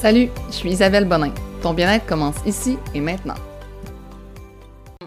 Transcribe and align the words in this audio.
Salut, 0.00 0.28
je 0.46 0.52
suis 0.52 0.70
Isabelle 0.70 1.06
Bonin. 1.06 1.34
Ton 1.60 1.74
bien-être 1.74 2.06
commence 2.06 2.36
ici 2.46 2.78
et 2.94 3.00
maintenant. 3.00 3.34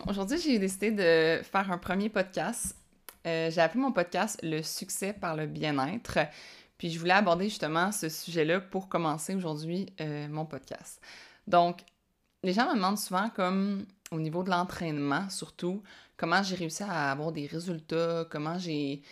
Aujourd'hui, 0.06 0.38
j'ai 0.38 0.60
décidé 0.60 0.92
de 0.92 1.42
faire 1.46 1.72
un 1.72 1.78
premier 1.78 2.10
podcast. 2.10 2.76
Euh, 3.26 3.50
j'ai 3.50 3.62
appelé 3.62 3.80
mon 3.80 3.94
podcast 3.94 4.38
Le 4.44 4.62
succès 4.62 5.14
par 5.14 5.38
le 5.38 5.48
bien-être. 5.48 6.20
Puis 6.78 6.92
je 6.92 7.00
voulais 7.00 7.14
aborder 7.14 7.46
justement 7.46 7.94
ce 7.94 8.10
sujet-là 8.10 8.60
pour 8.60 8.90
commencer 8.90 9.34
aujourd'hui 9.34 9.94
euh, 10.02 10.28
mon 10.28 10.46
podcast. 10.46 11.00
Donc, 11.48 11.80
les 12.44 12.52
gens 12.52 12.70
me 12.70 12.76
demandent 12.76 13.00
souvent, 13.00 13.30
comme 13.30 13.86
au 14.12 14.20
niveau 14.20 14.44
de 14.44 14.50
l'entraînement 14.50 15.30
surtout, 15.30 15.82
comment 16.18 16.44
j'ai 16.44 16.56
réussi 16.56 16.84
à 16.84 17.12
avoir 17.12 17.32
des 17.32 17.46
résultats, 17.46 18.26
comment 18.30 18.60
j'ai 18.60 19.04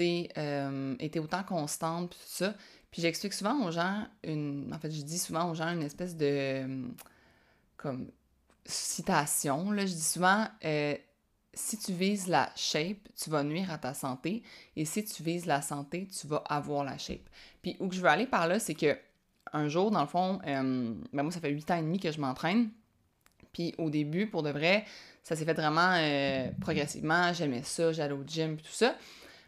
euh, 0.00 0.94
été 0.98 1.18
autant 1.20 1.42
constante, 1.42 2.10
tout 2.10 2.16
ça. 2.24 2.54
Puis 2.90 3.02
j'explique 3.02 3.34
souvent 3.34 3.66
aux 3.66 3.70
gens, 3.70 4.06
une, 4.24 4.72
en 4.74 4.78
fait, 4.78 4.90
je 4.90 5.02
dis 5.02 5.18
souvent 5.18 5.50
aux 5.50 5.54
gens 5.54 5.68
une 5.68 5.82
espèce 5.82 6.16
de 6.16 6.86
comme 7.76 8.10
citation. 8.64 9.70
Là, 9.70 9.86
je 9.86 9.92
dis 9.92 10.00
souvent 10.00 10.46
euh, 10.64 10.96
si 11.56 11.78
tu 11.78 11.92
vises 11.92 12.28
la 12.28 12.50
shape, 12.54 13.08
tu 13.16 13.30
vas 13.30 13.42
nuire 13.42 13.70
à 13.70 13.78
ta 13.78 13.94
santé. 13.94 14.42
Et 14.76 14.84
si 14.84 15.04
tu 15.04 15.22
vises 15.22 15.46
la 15.46 15.62
santé, 15.62 16.06
tu 16.06 16.26
vas 16.26 16.42
avoir 16.48 16.84
la 16.84 16.98
shape. 16.98 17.28
Puis 17.62 17.76
où 17.80 17.88
que 17.88 17.94
je 17.94 18.00
veux 18.00 18.08
aller 18.08 18.26
par 18.26 18.46
là, 18.46 18.58
c'est 18.58 18.74
que 18.74 18.96
un 19.52 19.68
jour, 19.68 19.90
dans 19.90 20.02
le 20.02 20.06
fond, 20.06 20.38
euh, 20.46 20.94
ben 21.12 21.22
moi, 21.22 21.32
ça 21.32 21.40
fait 21.40 21.50
huit 21.50 21.70
ans 21.70 21.76
et 21.76 21.82
demi 21.82 21.98
que 21.98 22.12
je 22.12 22.20
m'entraîne. 22.20 22.70
Puis 23.52 23.74
au 23.78 23.88
début, 23.88 24.26
pour 24.26 24.42
de 24.42 24.50
vrai, 24.50 24.84
ça 25.22 25.34
s'est 25.34 25.46
fait 25.46 25.54
vraiment 25.54 25.94
euh, 25.94 26.50
progressivement. 26.60 27.32
J'aimais 27.32 27.62
ça, 27.62 27.92
j'allais 27.92 28.12
au 28.12 28.24
gym, 28.26 28.58
tout 28.58 28.66
ça. 28.70 28.94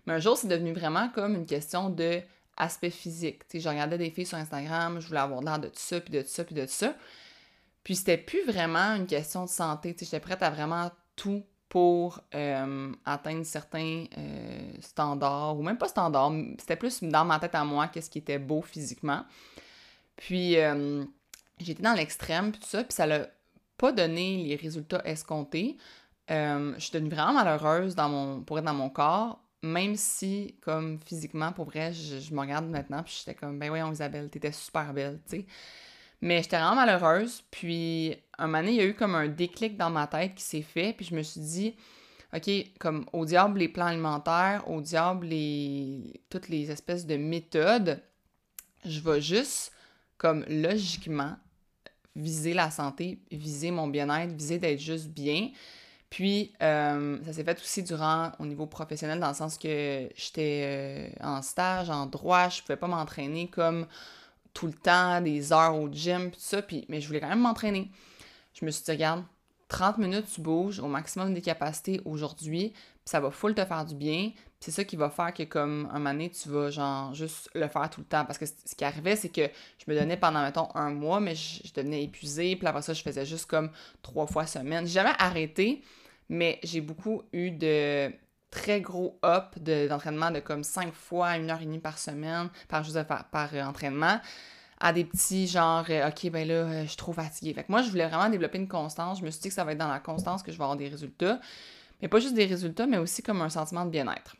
Mais 0.07 0.15
un 0.15 0.19
jour, 0.19 0.39
c'est 0.39 0.49
devenu 0.49 0.73
vraiment 0.73 1.11
comme 1.11 1.35
une 1.35 1.47
question 1.47 1.91
de 1.91 2.23
aspect 2.59 2.91
physique. 2.91 3.47
Tu 3.49 3.59
sais, 3.59 3.61
je 3.61 3.69
regardais 3.69 3.99
des 3.99 4.11
filles 4.11 4.27
sur 4.27 4.39
Instagram, 4.39 5.01
je 5.01 5.09
voulais 5.09 5.21
avoir 5.21 5.41
l'air 5.41 5.59
de 5.59 5.71
ça, 5.75 6.01
puis 6.01 6.13
de 6.13 6.23
ça, 6.23 6.45
puis 6.45 6.55
de 6.55 6.67
ça. 6.67 6.95
Puis 7.85 7.97
c'était 7.97 8.19
plus 8.19 8.45
vraiment 8.45 8.95
une 8.97 9.07
question 9.07 9.45
de 9.45 9.49
santé. 9.49 9.97
J'étais 9.99 10.21
prête 10.21 10.43
à 10.43 10.51
vraiment 10.51 10.91
tout 11.17 11.43
pour 11.69 12.21
euh, 12.35 12.93
atteindre 13.05 13.45
certains 13.45 14.05
euh, 14.17 14.73
standards, 14.81 15.59
ou 15.59 15.63
même 15.63 15.77
pas 15.77 15.89
standards, 15.89 16.33
c'était 16.59 16.77
plus 16.77 17.03
dans 17.03 17.25
ma 17.25 17.39
tête 17.39 17.55
à 17.55 17.65
moi 17.65 17.89
qu'est-ce 17.89 18.09
qui 18.09 18.19
était 18.19 18.39
beau 18.39 18.63
physiquement. 18.63 19.25
Puis 20.17 20.59
euh, 20.59 21.05
j'étais 21.59 21.83
dans 21.83 21.93
l'extrême, 21.93 22.53
puis 22.53 22.63
ça, 22.65 22.85
puis 22.85 22.95
ça 22.95 23.07
l'a 23.07 23.29
pas 23.77 23.93
donné 23.93 24.45
les 24.45 24.57
résultats 24.57 25.03
escomptés. 25.05 25.77
je 26.29 26.75
suis 26.79 26.93
devenue 26.93 27.11
vraiment 27.11 27.35
malheureuse 27.35 27.95
pour 28.47 28.59
être 28.59 28.65
dans 28.65 28.75
mon 28.75 28.91
corps 28.91 29.41
même 29.63 29.97
si, 29.97 30.57
comme 30.61 30.99
physiquement, 31.01 31.53
pour 31.53 31.67
vrai, 31.67 31.93
je, 31.93 32.33
me 32.33 32.41
regarde 32.41 32.67
maintenant, 32.67 33.03
puis 33.03 33.17
j'étais 33.19 33.35
comme, 33.35 33.59
ben 33.59 33.69
voyons, 33.69 33.93
Isabelle, 33.93 34.31
t'étais 34.31 34.53
super 34.53 34.93
belle, 34.93 35.21
tu 35.29 35.37
sais. 35.37 35.47
Mais 36.21 36.43
j'étais 36.43 36.57
vraiment 36.57 36.75
malheureuse, 36.75 37.45
puis 37.51 38.17
un 38.39 38.47
moment 38.47 38.59
donné, 38.59 38.73
il 38.73 38.77
y 38.77 38.81
a 38.81 38.87
eu 38.87 38.95
comme 38.95 39.15
un 39.15 39.29
déclic 39.29 39.77
dans 39.77 39.91
ma 39.91 40.07
tête 40.07 40.35
qui 40.35 40.43
s'est 40.43 40.63
fait, 40.63 40.93
puis 40.93 41.07
je 41.07 41.15
me 41.15 41.23
suis 41.23 41.41
dit, 41.41 41.77
OK, 42.35 42.51
comme 42.79 43.07
au 43.13 43.25
diable 43.25 43.61
les 43.61 43.69
plans 43.69 43.87
alimentaires, 43.87 44.69
au 44.69 44.81
diable 44.81 45.27
les... 45.27 46.21
toutes 46.29 46.49
les 46.49 46.71
espèces 46.71 47.07
de 47.07 47.17
méthodes, 47.17 48.03
je 48.85 49.01
vais 49.01 49.21
juste, 49.21 49.73
comme 50.19 50.45
logiquement, 50.49 51.37
viser 52.17 52.53
la 52.53 52.71
santé, 52.71 53.21
viser 53.31 53.71
mon 53.71 53.87
bien-être, 53.87 54.33
viser 54.33 54.59
d'être 54.59 54.81
juste 54.81 55.09
bien. 55.09 55.51
Puis, 56.11 56.53
euh, 56.63 57.19
ça 57.25 57.33
s'est 57.33 57.45
fait 57.45 57.61
aussi 57.61 57.83
durant, 57.83 58.33
au 58.39 58.47
niveau 58.47 58.67
professionnel, 58.67 59.21
dans 59.21 59.29
le 59.29 59.35
sens 59.35 59.59
que 59.59 60.09
j'étais 60.17 60.63
euh, 60.65 61.25
en 61.27 61.43
stage, 61.43 61.91
en 61.91 62.07
droit, 62.07 62.49
je 62.49 62.63
pouvais 62.63 62.77
pas 62.77 62.87
m'entraîner 62.87 63.49
comme 63.49 63.87
tout 64.55 64.67
le 64.67 64.73
temps, 64.73 65.21
des 65.21 65.53
heures 65.53 65.77
au 65.77 65.89
gym, 65.93 66.31
tout 66.31 66.41
ça, 66.41 66.63
puis, 66.63 66.87
mais 66.89 67.01
je 67.01 67.07
voulais 67.07 67.21
quand 67.21 67.29
même 67.29 67.41
m'entraîner. 67.41 67.91
Je 68.55 68.65
me 68.65 68.71
suis 68.71 68.85
dit, 68.85 68.91
regarde, 68.91 69.23
30 69.69 69.99
minutes, 69.99 70.27
tu 70.35 70.41
bouges 70.41 70.81
au 70.81 70.89
maximum 70.89 71.35
des 71.35 71.43
capacités 71.43 72.01
aujourd'hui, 72.07 72.71
puis 72.71 73.03
ça 73.05 73.21
va 73.21 73.31
full 73.31 73.55
te 73.55 73.65
faire 73.65 73.85
du 73.85 73.95
bien. 73.95 74.33
C'est 74.61 74.73
ça 74.73 74.85
qui 74.85 74.97
va 74.97 75.09
faire 75.09 75.33
que, 75.33 75.45
comme, 75.45 75.89
un 75.93 76.01
moment 76.01 76.29
tu 76.29 76.49
vas, 76.49 76.71
genre, 76.71 77.15
juste 77.15 77.49
le 77.55 77.69
faire 77.69 77.89
tout 77.91 78.01
le 78.01 78.07
temps. 78.07 78.25
Parce 78.25 78.39
que 78.39 78.47
ce 78.47 78.75
qui 78.77 78.85
arrivait, 78.85 79.15
c'est 79.15 79.29
que 79.29 79.43
je 79.79 79.91
me 79.91 79.99
donnais 79.99 80.17
pendant, 80.17 80.43
mettons, 80.43 80.69
un 80.75 80.91
mois, 80.91 81.21
mais 81.21 81.35
je, 81.37 81.73
devenais 81.75 82.03
épuisée, 82.03 82.57
puis 82.57 82.67
après 82.67 82.83
ça, 82.83 82.93
je 82.93 83.03
faisais 83.03 83.25
juste 83.25 83.47
comme 83.47 83.71
trois 84.03 84.27
fois 84.27 84.47
semaine. 84.47 84.87
J'ai 84.87 84.95
jamais 84.95 85.15
arrêté, 85.19 85.83
mais 86.29 86.59
j'ai 86.65 86.81
beaucoup 86.81 87.23
eu 87.33 87.53
de 87.53 88.13
très 88.51 88.81
gros 88.81 89.19
up 89.25 89.59
d'entraînement 89.59 90.31
de, 90.31 90.41
comme 90.41 90.65
cinq 90.65 90.93
fois, 90.93 91.37
une 91.37 91.51
heure 91.51 91.61
et 91.63 91.67
demie 91.67 91.79
par 91.79 91.99
semaine, 91.99 92.49
par, 92.69 92.85
par, 93.07 93.25
par 93.31 93.55
euh, 93.55 93.63
entraînement 93.63 94.21
à 94.81 94.93
des 94.93 95.05
petits 95.05 95.47
genre 95.47 95.85
euh, 95.91 96.09
OK 96.09 96.31
ben 96.31 96.47
là 96.47 96.55
euh, 96.55 96.83
je 96.83 96.89
suis 96.89 96.97
trop 96.97 97.13
fatiguée. 97.13 97.53
Fait 97.55 97.65
que 97.65 97.71
moi 97.71 97.83
je 97.83 97.91
voulais 97.91 98.07
vraiment 98.07 98.29
développer 98.31 98.59
une 98.59 98.69
constance, 98.69 99.19
je 99.21 99.25
me 99.25 99.31
suis 99.31 99.41
dit 99.41 99.49
que 99.49 99.55
ça 99.55 99.65
va 99.65 99.73
être 99.73 99.79
dans 99.79 99.89
la 99.89 100.01
constance 100.01 100.43
que 100.43 100.53
je 100.53 100.57
vais 100.59 100.63
avoir 100.63 100.77
des 100.77 100.89
résultats, 100.89 101.41
mais 102.01 102.09
pas 102.09 102.21
juste 102.21 102.35
des 102.35 102.47
résultats 102.47 102.87
mais 102.87 102.99
aussi 102.99 103.23
comme 103.23 103.43
un 103.43 103.51
sentiment 103.51 103.85
de 103.85 103.91
bien-être. 103.91 104.37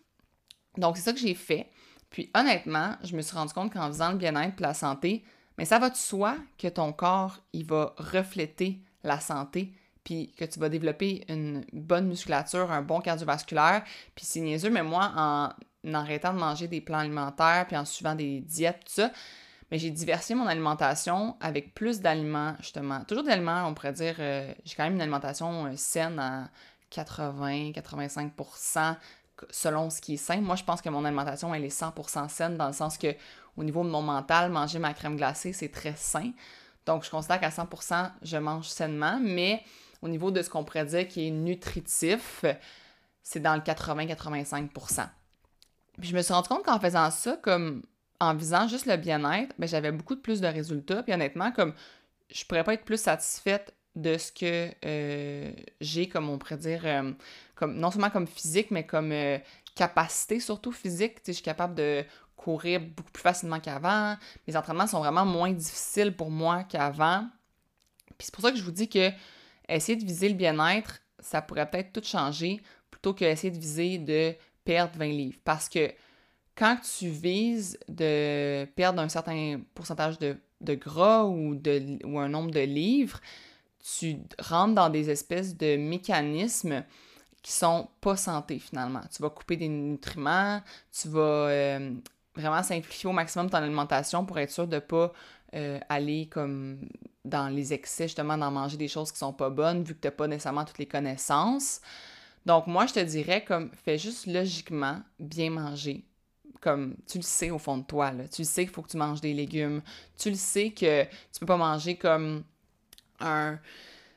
Donc 0.79 0.97
c'est 0.97 1.03
ça 1.03 1.13
que 1.13 1.19
j'ai 1.19 1.35
fait. 1.35 1.69
Puis 2.11 2.31
honnêtement, 2.35 2.97
je 3.05 3.15
me 3.15 3.23
suis 3.23 3.37
rendu 3.37 3.53
compte 3.53 3.73
qu'en 3.73 3.89
faisant 3.89 4.13
le 4.13 4.17
bien-être 4.17 4.59
et 4.59 4.63
la 4.63 4.75
santé, 4.75 5.25
mais 5.59 5.65
ça 5.65 5.79
va 5.79 5.91
de 5.91 5.97
soi 5.97 6.37
que 6.57 6.69
ton 6.69 6.93
corps 6.93 7.41
il 7.53 7.67
va 7.67 7.95
refléter 7.99 8.81
la 9.03 9.21
santé 9.21 9.73
puis 10.09 10.33
que 10.39 10.47
tu 10.47 10.59
vas 10.59 10.71
développer 10.71 11.27
une 11.29 11.67
bonne 11.75 12.09
musculature, 12.09 12.73
un 12.73 12.81
bon 12.81 13.01
cardiovasculaire. 13.01 13.85
Puis 14.15 14.25
c'est 14.25 14.41
niaiseux, 14.41 14.71
mais 14.71 14.83
moi, 14.83 15.13
en, 15.15 15.51
arrêtant 15.93 16.33
de 16.33 16.39
manger 16.39 16.67
des 16.67 16.81
plans 16.81 17.01
alimentaires, 17.01 17.67
puis 17.67 17.77
en 17.77 17.85
suivant 17.85 18.15
des 18.15 18.41
diètes, 18.41 18.81
tout 18.87 19.03
ça, 19.03 19.11
mais 19.71 19.79
j'ai 19.79 19.91
diversifié 19.91 20.35
mon 20.35 20.47
alimentation 20.47 21.37
avec 21.41 21.75
plus 21.75 22.01
d'aliments, 22.01 22.55
justement. 22.59 23.05
Toujours 23.05 23.23
d'aliments, 23.23 23.67
on 23.67 23.75
pourrait 23.75 23.93
dire, 23.93 24.15
euh, 24.19 24.51
j'ai 24.65 24.77
quand 24.77 24.85
même 24.85 24.95
une 24.95 25.03
alimentation 25.03 25.67
euh, 25.67 25.73
saine 25.77 26.19
à 26.19 26.49
80-85% 26.91 28.97
selon 29.51 29.91
ce 29.91 30.01
qui 30.01 30.15
est 30.15 30.19
sain. 30.19 30.41
Moi, 30.41 30.57
je 30.57 30.65
pense 30.65 30.81
que 30.81 30.89
mon 30.89 31.05
alimentation, 31.05 31.55
elle 31.55 31.65
est 31.65 31.81
100% 31.81 32.29
saine 32.29 32.57
dans 32.57 32.69
le 32.69 32.73
sens 32.73 32.99
que 32.99 33.15
au 33.57 33.65
niveau 33.65 33.83
de 33.85 33.89
mon 33.89 34.03
mental, 34.03 34.51
manger 34.51 34.79
ma 34.79 34.95
crème 34.95 35.17
glacée, 35.17 35.53
c'est 35.53 35.71
très 35.71 35.95
sain. 35.97 36.33
Donc, 36.87 37.05
je 37.05 37.11
considère 37.11 37.41
qu'à 37.41 37.51
100%, 37.51 38.11
je 38.23 38.37
mange 38.37 38.69
sainement, 38.69 39.19
mais 39.21 39.63
au 40.01 40.09
niveau 40.09 40.31
de 40.31 40.43
ce 40.43 40.49
qu'on 40.49 40.65
pourrait 40.65 40.87
dire 40.87 41.09
qui 41.09 41.27
est 41.27 41.31
nutritif, 41.31 42.45
c'est 43.23 43.41
dans 43.41 43.55
le 43.55 43.61
80-85% 43.61 45.07
Puis 46.01 46.09
je 46.09 46.17
me 46.17 46.23
suis 46.23 46.33
rendu 46.33 46.49
compte 46.49 46.65
qu'en 46.65 46.81
faisant 46.81 47.11
ça, 47.11 47.37
comme 47.43 47.83
en 48.21 48.35
visant 48.35 48.67
juste 48.69 48.87
le 48.87 48.97
bien-être, 48.97 49.55
ben, 49.59 49.69
j'avais 49.69 49.93
beaucoup 49.93 50.17
plus 50.17 50.41
de 50.41 50.47
résultats. 50.47 51.03
Puis 51.03 51.13
honnêtement, 51.13 51.53
comme 51.53 51.75
je 52.31 52.45
pourrais 52.45 52.65
pas 52.65 52.75
être 52.75 52.85
plus 52.85 53.01
satisfaite 53.01 53.75
de 53.95 54.17
ce 54.17 54.33
que 54.33 54.71
euh, 54.85 55.53
j'ai, 55.81 56.09
comme 56.09 56.29
on 56.29 56.39
pourrait 56.39 56.57
dire, 56.57 56.83
euh, 56.85 57.13
non 57.67 57.91
seulement 57.91 58.11
comme 58.11 58.27
physique, 58.27 58.71
mais 58.71 58.87
comme 58.87 59.13
euh, 59.13 59.39
capacité 59.75 60.41
surtout 60.41 60.73
physique. 60.73 61.19
je 61.27 61.33
suis 61.33 61.43
capable 61.43 61.75
de 61.75 62.05
courir 62.37 62.81
beaucoup 62.81 63.11
plus 63.11 63.23
facilement 63.23 63.61
qu'avant. 63.61 64.17
Mes 64.47 64.57
entraînements 64.57 64.87
sont 64.87 65.01
vraiment 65.01 65.27
moins 65.27 65.53
difficiles 65.53 66.15
pour 66.15 66.31
moi 66.31 66.65
qu'avant. 66.65 67.29
Puis 68.17 68.27
c'est 68.27 68.35
pour 68.35 68.43
ça 68.45 68.51
que 68.51 68.57
je 68.57 68.63
vous 68.63 68.71
dis 68.71 68.89
que 68.89 69.11
essayer 69.69 69.97
de 69.97 70.05
viser 70.05 70.29
le 70.29 70.35
bien-être, 70.35 71.01
ça 71.19 71.43
pourrait 71.43 71.69
peut-être 71.69 71.93
tout 71.93 72.05
changer 72.05 72.61
plutôt 72.91 73.13
qu'essayer 73.13 73.51
de 73.51 73.59
viser 73.59 73.99
de 73.99 74.35
perdre 74.65 74.97
20 74.99 75.07
livres. 75.07 75.39
Parce 75.45 75.69
que 75.69 75.93
quand 76.55 76.77
tu 76.77 77.09
vises 77.09 77.79
de 77.89 78.65
perdre 78.75 79.01
un 79.01 79.09
certain 79.09 79.61
pourcentage 79.75 80.19
de, 80.19 80.37
gras 80.75 81.25
de, 81.25 82.05
ou 82.05 82.19
un 82.19 82.29
nombre 82.29 82.51
de 82.51 82.61
livres, 82.61 83.21
tu 83.97 84.19
rentres 84.39 84.75
dans 84.75 84.91
des 84.91 85.11
espèces 85.11 85.57
de 85.57 85.77
mécanismes 85.77 86.85
qui 87.43 87.53
sont 87.53 87.89
pas 88.01 88.17
santé 88.17 88.59
finalement. 88.59 89.01
Tu 89.15 89.23
vas 89.23 89.31
couper 89.31 89.57
des 89.57 89.69
nutriments, 89.69 90.61
tu 90.93 91.09
vas 91.09 91.21
euh, 91.21 91.95
vraiment 92.35 92.63
simplifier 92.63 93.09
au 93.09 93.13
maximum 93.13 93.49
ton 93.49 93.59
alimentation 93.59 94.25
pour 94.25 94.39
être 94.39 94.51
sûr 94.51 94.67
de 94.67 94.79
pas 94.79 95.13
euh, 95.55 95.79
aller 95.89 96.27
comme 96.27 96.81
dans 97.25 97.49
les 97.49 97.73
excès, 97.73 98.05
justement, 98.05 98.37
d'en 98.37 98.51
manger 98.51 98.77
des 98.77 98.89
choses 98.89 99.13
qui 99.13 99.19
sont 99.19 99.33
pas 99.33 99.51
bonnes, 99.51 99.83
vu 99.83 99.95
que 99.95 100.01
tu 100.01 100.07
n'as 100.09 100.13
pas 100.13 100.27
nécessairement 100.27 100.65
toutes 100.65 100.79
les 100.79 100.87
connaissances. 100.87 101.81
Donc, 102.47 102.67
moi, 102.67 102.87
je 102.87 102.95
te 102.95 103.01
dirais, 103.01 103.45
comme, 103.45 103.71
fais 103.85 103.99
juste 103.99 104.27
logiquement 104.27 105.01
bien 105.19 105.51
manger. 105.51 106.05
Comme, 106.61 106.97
tu 107.07 107.19
le 107.19 107.23
sais 107.23 107.51
au 107.51 107.59
fond 107.59 107.79
de 107.79 107.85
toi. 107.85 108.13
Tu 108.33 108.43
le 108.43 108.47
sais 108.47 108.65
qu'il 108.65 108.75
faut 108.75 108.83
que 108.83 108.89
tu 108.89 108.97
manges 108.97 109.21
des 109.21 109.35
légumes. 109.35 109.83
Tu 110.19 110.31
le 110.31 110.37
sais 110.37 110.71
que 110.71 111.05
tu 111.05 111.41
peux 111.41 111.47
pas 111.47 111.57
manger 111.57 111.97
comme 111.97 112.45
un, 113.21 113.59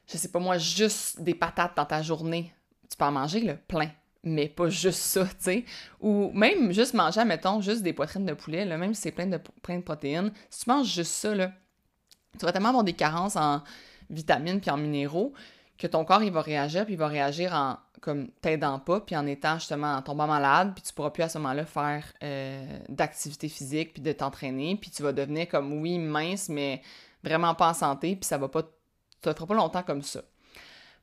je 0.07 0.17
sais 0.17 0.29
pas 0.29 0.39
moi, 0.39 0.57
juste 0.57 1.21
des 1.21 1.35
patates 1.35 1.75
dans 1.75 1.85
ta 1.85 2.01
journée. 2.01 2.53
Tu 2.89 2.97
peux 2.97 3.05
en 3.05 3.11
manger, 3.11 3.41
le 3.41 3.55
plein 3.55 3.89
mais 4.23 4.47
pas 4.47 4.69
juste 4.69 4.99
ça, 4.99 5.25
tu 5.25 5.33
sais. 5.39 5.65
Ou 5.99 6.31
même 6.33 6.71
juste 6.71 6.93
manger, 6.93 7.25
mettons, 7.25 7.61
juste 7.61 7.81
des 7.81 7.93
poitrines 7.93 8.25
de 8.25 8.33
poulet, 8.33 8.65
là, 8.65 8.77
même 8.77 8.93
si 8.93 9.01
c'est 9.01 9.11
plein 9.11 9.25
de, 9.25 9.39
plein 9.61 9.77
de 9.77 9.83
protéines, 9.83 10.31
si 10.49 10.63
tu 10.63 10.69
manges 10.69 10.93
juste 10.93 11.11
ça, 11.11 11.33
là, 11.33 11.51
tu 12.37 12.45
vas 12.45 12.51
tellement 12.51 12.69
avoir 12.69 12.83
des 12.83 12.93
carences 12.93 13.35
en 13.35 13.63
vitamines 14.09 14.59
puis 14.61 14.69
en 14.69 14.77
minéraux 14.77 15.33
que 15.77 15.87
ton 15.87 16.05
corps, 16.05 16.21
il 16.21 16.31
va 16.31 16.41
réagir, 16.41 16.85
puis 16.85 16.93
il 16.93 16.97
va 16.97 17.07
réagir 17.07 17.53
en 17.53 17.77
comme 18.01 18.29
t'aidant 18.41 18.79
pas, 18.79 18.99
puis 18.99 19.15
en 19.15 19.27
étant 19.27 19.59
justement 19.59 19.93
en 19.93 20.01
tombant 20.01 20.25
malade, 20.25 20.71
puis 20.73 20.83
tu 20.83 20.91
pourras 20.91 21.11
plus 21.11 21.21
à 21.21 21.29
ce 21.29 21.37
moment-là 21.37 21.65
faire 21.65 22.03
euh, 22.23 22.79
d'activité 22.89 23.47
physique, 23.47 23.93
puis 23.93 24.01
de 24.01 24.11
t'entraîner, 24.11 24.75
puis 24.75 24.89
tu 24.89 25.03
vas 25.03 25.13
devenir 25.13 25.47
comme, 25.47 25.81
oui, 25.81 25.99
mince, 25.99 26.49
mais 26.49 26.81
vraiment 27.23 27.53
pas 27.53 27.69
en 27.69 27.73
santé, 27.75 28.15
puis 28.15 28.25
ça 28.25 28.39
va 28.39 28.47
pas, 28.47 28.63
ça 29.23 29.33
fera 29.33 29.47
pas 29.47 29.53
longtemps 29.55 29.83
comme 29.83 30.01
ça. 30.01 30.21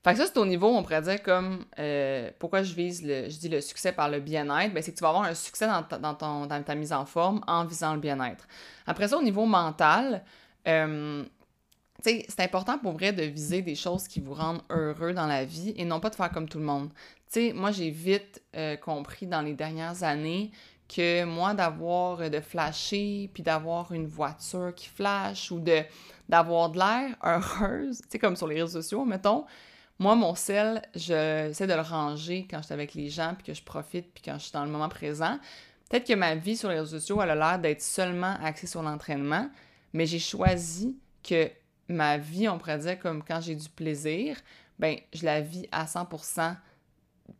Fait 0.04 0.12
que 0.12 0.18
ça, 0.18 0.26
c'est 0.26 0.38
au 0.38 0.46
niveau, 0.46 0.68
on 0.68 0.82
pourrait 0.82 1.02
dire 1.02 1.22
comme, 1.22 1.64
euh, 1.78 2.30
pourquoi 2.38 2.62
je 2.62 2.72
vise 2.72 3.02
le, 3.02 3.28
je 3.28 3.36
dis 3.36 3.48
le 3.48 3.60
succès 3.60 3.92
par 3.92 4.08
le 4.08 4.20
bien-être, 4.20 4.72
ben 4.72 4.82
c'est 4.82 4.92
que 4.92 4.96
tu 4.96 5.02
vas 5.02 5.08
avoir 5.08 5.24
un 5.24 5.34
succès 5.34 5.66
dans 5.66 5.82
ta, 5.82 5.98
dans, 5.98 6.14
ton, 6.14 6.46
dans 6.46 6.62
ta 6.62 6.74
mise 6.76 6.92
en 6.92 7.04
forme 7.04 7.42
en 7.46 7.64
visant 7.64 7.94
le 7.94 8.00
bien-être. 8.00 8.46
Après 8.86 9.08
ça, 9.08 9.18
au 9.18 9.22
niveau 9.22 9.44
mental, 9.44 10.24
euh, 10.68 11.24
c'est 12.00 12.40
important 12.40 12.78
pour 12.78 12.92
vrai 12.92 13.12
de 13.12 13.24
viser 13.24 13.60
des 13.60 13.74
choses 13.74 14.06
qui 14.06 14.20
vous 14.20 14.34
rendent 14.34 14.62
heureux 14.70 15.12
dans 15.12 15.26
la 15.26 15.44
vie 15.44 15.74
et 15.76 15.84
non 15.84 15.98
pas 15.98 16.10
de 16.10 16.14
faire 16.14 16.30
comme 16.30 16.48
tout 16.48 16.58
le 16.58 16.64
monde. 16.64 16.90
Tu 17.32 17.48
sais, 17.48 17.52
moi, 17.52 17.72
j'ai 17.72 17.90
vite 17.90 18.40
euh, 18.54 18.76
compris 18.76 19.26
dans 19.26 19.42
les 19.42 19.54
dernières 19.54 20.04
années 20.04 20.52
que 20.88 21.24
moi, 21.24 21.54
d'avoir, 21.54 22.20
euh, 22.20 22.28
de 22.28 22.40
flasher, 22.40 23.30
puis 23.32 23.42
d'avoir 23.42 23.92
une 23.92 24.06
voiture 24.06 24.74
qui 24.74 24.88
flash 24.88 25.50
ou 25.50 25.60
de 25.60 25.82
d'avoir 26.28 26.70
de 26.70 26.78
l'air 26.78 27.16
heureuse, 27.22 28.00
tu 28.02 28.08
sais, 28.10 28.18
comme 28.18 28.36
sur 28.36 28.46
les 28.46 28.62
réseaux 28.62 28.82
sociaux, 28.82 29.04
mettons, 29.04 29.46
moi, 29.98 30.14
mon 30.14 30.34
sel, 30.34 30.82
j'essaie 30.94 31.66
de 31.66 31.74
le 31.74 31.80
ranger 31.80 32.46
quand 32.48 32.58
je 32.58 32.66
suis 32.66 32.74
avec 32.74 32.94
les 32.94 33.08
gens, 33.08 33.34
puis 33.34 33.46
que 33.46 33.54
je 33.54 33.62
profite, 33.62 34.12
puis 34.14 34.22
quand 34.24 34.34
je 34.34 34.44
suis 34.44 34.52
dans 34.52 34.64
le 34.64 34.70
moment 34.70 34.88
présent. 34.88 35.38
Peut-être 35.88 36.06
que 36.06 36.14
ma 36.14 36.34
vie 36.34 36.56
sur 36.56 36.68
les 36.68 36.78
réseaux 36.78 36.98
sociaux, 36.98 37.20
elle 37.22 37.30
a 37.30 37.34
l'air 37.34 37.58
d'être 37.58 37.82
seulement 37.82 38.36
axée 38.42 38.66
sur 38.66 38.82
l'entraînement, 38.82 39.50
mais 39.92 40.06
j'ai 40.06 40.18
choisi 40.18 40.98
que 41.22 41.50
ma 41.88 42.18
vie, 42.18 42.48
on 42.48 42.58
pourrait 42.58 42.78
dire, 42.78 42.98
comme 42.98 43.24
quand 43.24 43.40
j'ai 43.40 43.56
du 43.56 43.68
plaisir, 43.70 44.36
ben 44.78 44.98
je 45.12 45.24
la 45.24 45.40
vis 45.40 45.66
à 45.72 45.86
100% 45.86 46.54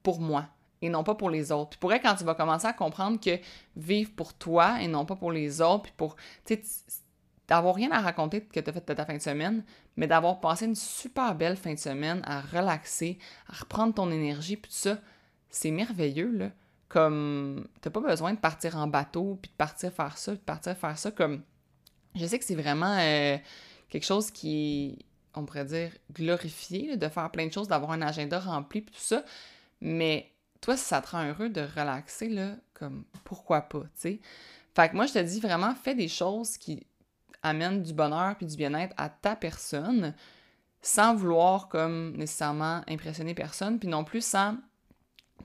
pour 0.03 0.21
moi 0.21 0.49
et 0.83 0.89
non 0.89 1.05
pas 1.05 1.15
pour 1.15 1.31
les 1.31 1.53
autres. 1.53 1.71
Puis 1.71 1.79
pour 1.79 1.93
quand 1.93 2.15
tu 2.15 2.25
vas 2.25 2.35
commencer 2.35 2.67
à 2.67 2.73
comprendre 2.73 3.21
que 3.21 3.39
vivre 3.77 4.11
pour 4.15 4.35
toi 4.35 4.81
et 4.81 4.89
non 4.89 5.05
pas 5.05 5.17
pour 5.17 5.33
les 5.33 5.61
autres, 5.61 5.85
puis 5.85 5.93
pour, 5.97 6.17
tu 6.45 6.55
sais, 6.55 6.63
d'avoir 7.49 7.75
rien 7.75 7.91
à 7.93 8.01
raconter 8.01 8.43
que 8.43 8.61
tu 8.61 8.71
as 8.71 8.73
fait 8.73 8.87
de 8.87 8.95
ta 8.95 9.05
fin 9.05 9.17
de 9.17 9.23
semaine, 9.23 9.65
mais 9.97 10.07
d'avoir 10.07 10.41
passé 10.41 10.67
une 10.67 10.75
super 10.75 11.35
belle 11.35 11.57
fin 11.57 11.73
de 11.73 11.79
semaine 11.79 12.23
à 12.25 12.41
relaxer, 12.41 13.19
à 13.49 13.57
reprendre 13.57 13.95
ton 13.95 14.11
énergie, 14.11 14.57
puis 14.57 14.71
tout 14.71 14.77
ça, 14.77 14.99
c'est 15.49 15.71
merveilleux, 15.71 16.31
là. 16.31 16.51
Comme, 16.89 17.69
t'as 17.83 17.91
pas 17.91 18.01
besoin 18.01 18.33
de 18.33 18.39
partir 18.39 18.77
en 18.77 18.87
bateau, 18.87 19.39
puis 19.43 19.51
de 19.51 19.57
partir 19.57 19.93
faire 19.93 20.17
ça, 20.17 20.33
puis 20.33 20.41
de 20.41 20.45
partir 20.45 20.77
faire 20.77 20.99
ça, 20.99 21.11
comme, 21.11 21.43
je 22.15 22.25
sais 22.25 22.39
que 22.39 22.45
c'est 22.45 22.55
vraiment 22.55 22.97
euh, 22.99 23.37
quelque 23.91 24.07
chose 24.07 24.31
qui 24.31 25.05
on 25.35 25.45
pourrait 25.45 25.65
dire, 25.65 25.93
glorifié, 26.13 26.97
de 26.97 27.09
faire 27.09 27.31
plein 27.31 27.47
de 27.47 27.53
choses, 27.53 27.69
d'avoir 27.69 27.93
un 27.93 28.03
agenda 28.03 28.39
rempli, 28.39 28.81
puis 28.83 28.95
tout 28.95 29.01
ça, 29.01 29.25
mais 29.81 30.33
toi, 30.61 30.77
si 30.77 30.85
ça 30.85 31.01
te 31.01 31.11
rend 31.11 31.25
heureux 31.25 31.49
de 31.49 31.61
relaxer, 31.61 32.29
là, 32.29 32.57
comme 32.75 33.05
pourquoi 33.25 33.63
pas, 33.63 33.81
tu 33.81 33.89
sais? 33.95 34.21
Fait 34.75 34.89
que 34.89 34.97
moi, 34.97 35.07
je 35.07 35.15
te 35.15 35.19
dis 35.19 35.41
vraiment, 35.41 35.75
fais 35.75 35.95
des 35.95 36.09
choses 36.09 36.57
qui 36.57 36.87
amènent 37.43 37.83
du 37.83 37.93
bonheur 37.93 38.37
puis 38.37 38.47
du 38.47 38.57
bien-être 38.57 38.95
à 38.97 39.09
ta 39.09 39.37
personne, 39.37 40.15
sans 40.83 41.15
vouloir 41.15 41.69
comme 41.69 42.17
nécessairement 42.17 42.83
impressionner 42.89 43.35
personne, 43.35 43.79
puis 43.79 43.89
non 43.89 44.05
plus 44.05 44.25
sans 44.25 44.57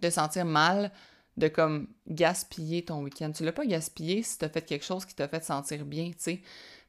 te 0.01 0.09
sentir 0.09 0.45
mal 0.45 0.91
de 1.37 1.47
comme 1.47 1.87
gaspiller 2.07 2.85
ton 2.85 3.01
week-end. 3.01 3.31
Tu 3.31 3.43
l'as 3.43 3.51
pas 3.51 3.65
gaspillé 3.65 4.21
si 4.21 4.37
tu 4.37 4.45
as 4.45 4.49
fait 4.49 4.61
quelque 4.61 4.85
chose 4.85 5.05
qui 5.05 5.15
t'a 5.15 5.27
fait 5.27 5.43
sentir 5.43 5.85
bien, 5.85 6.11
tu 6.11 6.19
sais? 6.19 6.41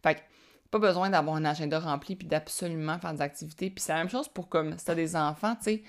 Fait 0.02 0.16
que 0.16 0.20
pas 0.70 0.78
besoin 0.78 1.08
d'avoir 1.08 1.36
un 1.36 1.44
agenda 1.44 1.78
rempli 1.78 2.16
puis 2.16 2.26
d'absolument 2.26 2.98
faire 2.98 3.14
des 3.14 3.22
activités. 3.22 3.70
Puis 3.70 3.82
c'est 3.82 3.92
la 3.92 3.98
même 3.98 4.10
chose 4.10 4.28
pour 4.28 4.48
comme 4.48 4.76
si 4.76 4.84
t'as 4.84 4.94
des 4.94 5.16
enfants, 5.16 5.54
tu 5.56 5.64
sais. 5.64 5.82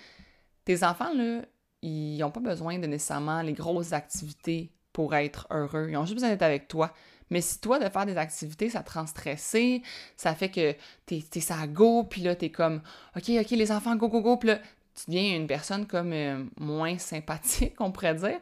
Tes 0.63 0.83
enfants, 0.83 1.13
là, 1.13 1.41
ils 1.85 2.17
n'ont 2.17 2.31
pas 2.31 2.39
besoin 2.39 2.79
de 2.79 2.87
nécessairement 2.87 3.41
les 3.41 3.53
grosses 3.53 3.93
activités 3.93 4.71
pour 4.91 5.13
être 5.13 5.47
heureux. 5.51 5.87
Ils 5.89 5.97
ont 5.97 6.05
juste 6.05 6.15
besoin 6.15 6.29
d'être 6.29 6.41
avec 6.41 6.67
toi. 6.67 6.91
Mais 7.29 7.41
si 7.41 7.59
toi, 7.59 7.79
de 7.79 7.89
faire 7.89 8.05
des 8.05 8.17
activités, 8.17 8.69
ça 8.69 8.83
te 8.83 8.91
rend 8.93 9.05
stressé, 9.07 9.81
ça 10.15 10.35
fait 10.35 10.49
que 10.49 10.75
t'es, 11.05 11.23
es 11.35 11.39
ça 11.39 11.67
go, 11.67 12.03
puis 12.03 12.21
là, 12.21 12.35
t'es 12.35 12.49
comme, 12.49 12.81
OK, 13.15 13.29
OK, 13.29 13.49
les 13.51 13.71
enfants, 13.71 13.95
go, 13.95 14.07
go, 14.09 14.21
go, 14.21 14.37
puis 14.37 14.49
là, 14.49 14.59
tu 14.95 15.05
deviens 15.07 15.35
une 15.35 15.47
personne 15.47 15.85
comme 15.85 16.13
euh, 16.13 16.43
moins 16.57 16.97
sympathique, 16.97 17.75
on 17.79 17.91
pourrait 17.91 18.15
dire. 18.15 18.39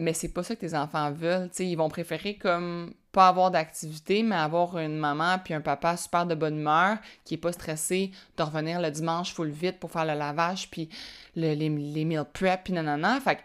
Mais 0.00 0.14
c'est 0.14 0.32
pas 0.32 0.42
ça 0.42 0.56
que 0.56 0.60
tes 0.60 0.74
enfants 0.74 1.12
veulent. 1.12 1.50
ils 1.58 1.76
vont 1.76 1.90
préférer 1.90 2.36
comme 2.36 2.94
pas 3.12 3.28
avoir 3.28 3.50
d'activité, 3.50 4.22
mais 4.22 4.36
avoir 4.36 4.78
une 4.78 4.96
maman 4.96 5.38
puis 5.44 5.52
un 5.52 5.60
papa 5.60 5.96
super 5.96 6.26
de 6.26 6.34
bonne 6.34 6.58
humeur, 6.58 6.96
qui 7.24 7.34
est 7.34 7.38
pas 7.38 7.52
stressé 7.52 8.12
de 8.36 8.42
revenir 8.42 8.80
le 8.80 8.90
dimanche 8.90 9.34
full 9.34 9.50
vite 9.50 9.78
pour 9.78 9.90
faire 9.90 10.06
le 10.06 10.14
lavage, 10.14 10.70
puis 10.70 10.88
les, 11.34 11.54
les 11.54 12.04
meal 12.04 12.24
prep, 12.32 12.64
puis 12.64 12.72
nanana. 12.72 13.20
Fait 13.20 13.36
que 13.36 13.42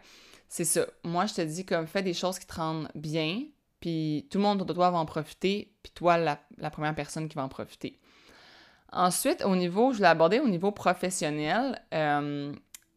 c'est 0.48 0.66
ça. 0.66 0.86
Moi, 1.04 1.26
je 1.26 1.34
te 1.34 1.42
dis 1.42 1.66
comme 1.66 1.88
fais 1.88 2.04
des 2.04 2.14
choses 2.14 2.40
qui 2.40 2.48
te 2.48 2.56
rendent 2.56 2.90
bien, 2.96 3.44
puis 3.82 4.28
tout 4.32 4.38
le 4.38 4.44
monde 4.44 4.66
doit 4.66 4.92
en 4.92 5.06
profiter, 5.06 5.74
puis 5.84 5.92
toi, 5.94 6.18
la, 6.18 6.70
première 6.72 6.96
personne 6.96 7.28
qui 7.28 7.36
va 7.36 7.44
en 7.44 7.50
profiter. 7.50 8.00
Ensuite, 8.94 9.44
au 9.44 9.56
niveau, 9.56 9.92
je 9.92 10.00
l'ai 10.00 10.06
abordé 10.06 10.40
au 10.40 10.48
niveau 10.48 10.72
professionnel. 10.72 11.82
Euh, 11.94 12.54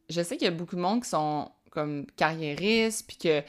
je 0.08 0.22
sais 0.22 0.37
qu'il 0.37 0.44
y 0.44 0.49
a 0.49 0.55
beaucoup 0.55 0.76
de 0.76 0.81
monde 0.81 1.02
qui 1.02 1.08
sont 1.08 1.50
comme 1.70 2.06
carriéristes, 2.17 3.06
puis 3.06 3.17
que 3.17 3.43